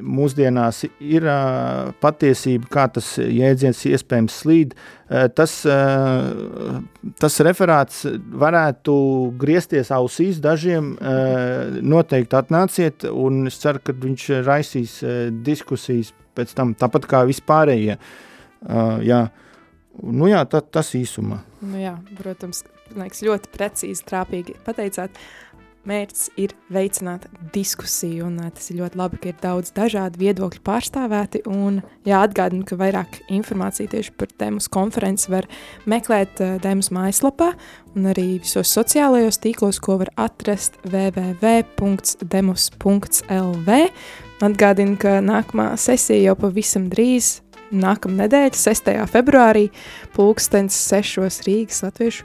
mūsdienās 0.00 0.86
ir 0.88 1.26
uh, 1.28 1.90
patiesība, 2.00 2.70
kā 2.72 2.86
tas 2.94 3.10
jēdziens 3.20 3.82
iespējams 3.90 4.38
slīd. 4.40 4.72
Uh, 4.72 5.26
tas, 5.36 5.58
uh, 5.68 6.78
tas 7.20 7.36
referāts 7.44 8.06
varētu 8.44 8.94
griezties 9.40 9.92
ausīs 9.92 10.40
dažiem. 10.40 10.94
Noteikti 11.84 12.36
atnāciet, 12.38 13.04
un 13.10 13.44
es 13.50 13.60
ceru, 13.60 13.82
ka 13.84 13.92
viņš 13.96 14.26
raisīs 14.46 14.96
diskusijas 15.44 16.14
pēc 16.38 16.54
tam, 16.56 16.72
tāpat 16.78 17.08
kā 17.10 17.22
vispārējie. 17.28 17.98
Jā. 19.04 19.20
Nu 20.00 20.28
jā, 20.30 20.40
tā, 20.48 20.62
tas 20.62 20.94
īsumā. 20.96 21.42
Nu 21.60 21.80
jā, 21.82 21.96
protams, 22.16 22.62
liekas, 22.96 23.24
ļoti 23.26 23.52
precīzi, 23.52 24.04
trāpīgi 24.08 24.56
pateicāt. 24.64 25.16
Uh, 25.16 25.49
mērķis 25.88 26.30
ir 26.40 26.52
veicināt 26.72 27.26
diskusiju, 27.54 28.26
un 28.28 28.36
tas 28.54 28.70
ir 28.70 28.76
ļoti 28.80 28.98
labi, 29.00 29.16
ka 29.20 29.28
ir 29.30 29.38
daudz 29.40 29.72
dažādu 29.76 30.20
viedokļu 30.20 30.60
pārstāvēti, 30.66 31.42
un 31.48 31.80
jāatgādina, 32.08 32.64
ka 32.68 32.76
vairāk 32.80 33.10
informācija 33.32 33.88
tieši 33.94 34.12
par 34.20 34.28
tēmas 34.40 34.68
konferenci 34.72 35.30
var 35.32 35.44
meklēt 35.90 36.32
tēmas 36.64 36.90
mājaslapā, 36.94 37.48
un 37.96 38.00
arī 38.12 38.28
visos 38.44 38.68
sociālajos 38.76 39.40
tīklos, 39.42 39.78
ko 39.82 39.92
var 40.02 40.10
atrast 40.20 40.72
www.demos.lv. 40.86 41.40
Atgādinu, 44.40 44.96
ka 45.00 45.20
nākamā 45.20 45.76
sesija 45.80 46.30
jau 46.30 46.36
pavisam 46.46 46.88
drīz, 46.92 47.40
nākamā 47.70 48.24
nedēļa, 48.24 48.56
6. 48.56 48.88
februārī, 49.12 49.68
pulkstens 50.16 50.74
6. 50.90 51.44
Rīgas 51.46 51.82
Latviešu 51.84 52.24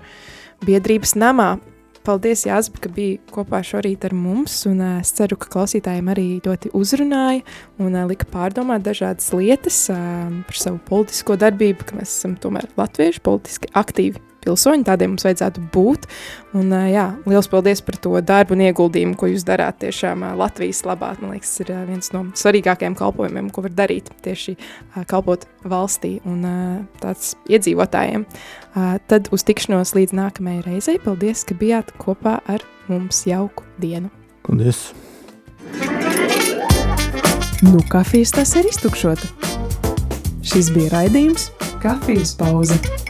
biedrības 0.65 1.15
namā. 1.19 1.57
Paldies, 2.05 2.43
Jāsp, 2.45 2.77
ka 2.83 2.89
bija 2.93 3.17
kopā 3.33 3.63
šorīt 3.65 4.03
ar 4.05 4.13
mums, 4.13 4.59
un 4.69 4.81
uh, 4.83 4.99
es 5.01 5.09
ceru, 5.17 5.39
ka 5.41 5.49
klausītājiem 5.55 6.11
arī 6.13 6.25
ļoti 6.45 6.69
uzrunāja 6.77 7.41
un 7.81 7.97
uh, 7.97 8.05
lika 8.09 8.29
pārdomāt 8.29 8.85
dažādas 8.85 9.31
lietas 9.33 9.79
uh, 9.89 10.29
par 10.45 10.61
savu 10.61 10.77
politisko 10.85 11.39
darbību, 11.41 11.89
ka 11.89 11.97
mēs 11.97 12.13
esam 12.13 12.37
tomēr 12.41 12.69
latvieši 12.77 13.25
politiski 13.25 13.73
aktīvi 13.73 14.21
pilsoņi, 14.45 14.85
tādiem 14.87 15.13
mums 15.13 15.25
vajadzētu 15.25 15.63
būt. 15.73 16.07
Un, 16.55 16.71
jā, 16.89 17.05
liels 17.27 17.49
paldies 17.51 17.81
par 17.85 17.97
to 18.01 18.13
darbu 18.23 18.55
un 18.55 18.63
ieguldījumu, 18.67 19.17
ko 19.19 19.29
jūs 19.31 19.45
darāt 19.47 19.81
tiešām 19.83 20.23
Latvijas 20.39 20.83
labā. 20.87 21.13
Man 21.19 21.35
liekas, 21.35 21.55
tas 21.57 21.65
ir 21.65 21.73
viens 21.89 22.11
no 22.15 22.25
svarīgākajiem 22.37 22.97
kalpojumiem, 22.99 23.49
ko 23.53 23.65
var 23.65 23.75
darīt 23.75 24.11
tieši 24.25 24.55
kalpot 25.11 25.47
valstī 25.67 26.17
un 26.27 26.45
tāds 27.01 27.33
iedzīvotājiem. 27.51 28.27
Tad 29.09 29.31
uz 29.35 29.45
tikšanos 29.47 29.95
līdz 29.97 30.15
nākamajai 30.15 30.65
reizei. 30.69 31.01
Paldies, 31.01 31.43
ka 31.47 31.57
bijāt 31.59 31.91
kopā 32.01 32.39
ar 32.51 32.63
mums 32.91 33.25
jauku 33.27 33.65
dienu. 33.81 34.13
Paldies! 34.45 34.87
Nu, 37.65 37.79
kafijas 37.89 38.31
tas 38.35 38.51
ir 38.59 38.67
iztukšota. 38.69 39.31
Šis 40.45 40.69
bija 40.75 40.91
raidījums 40.93 41.49
Kafijas 41.81 42.35
pauze. 42.37 43.04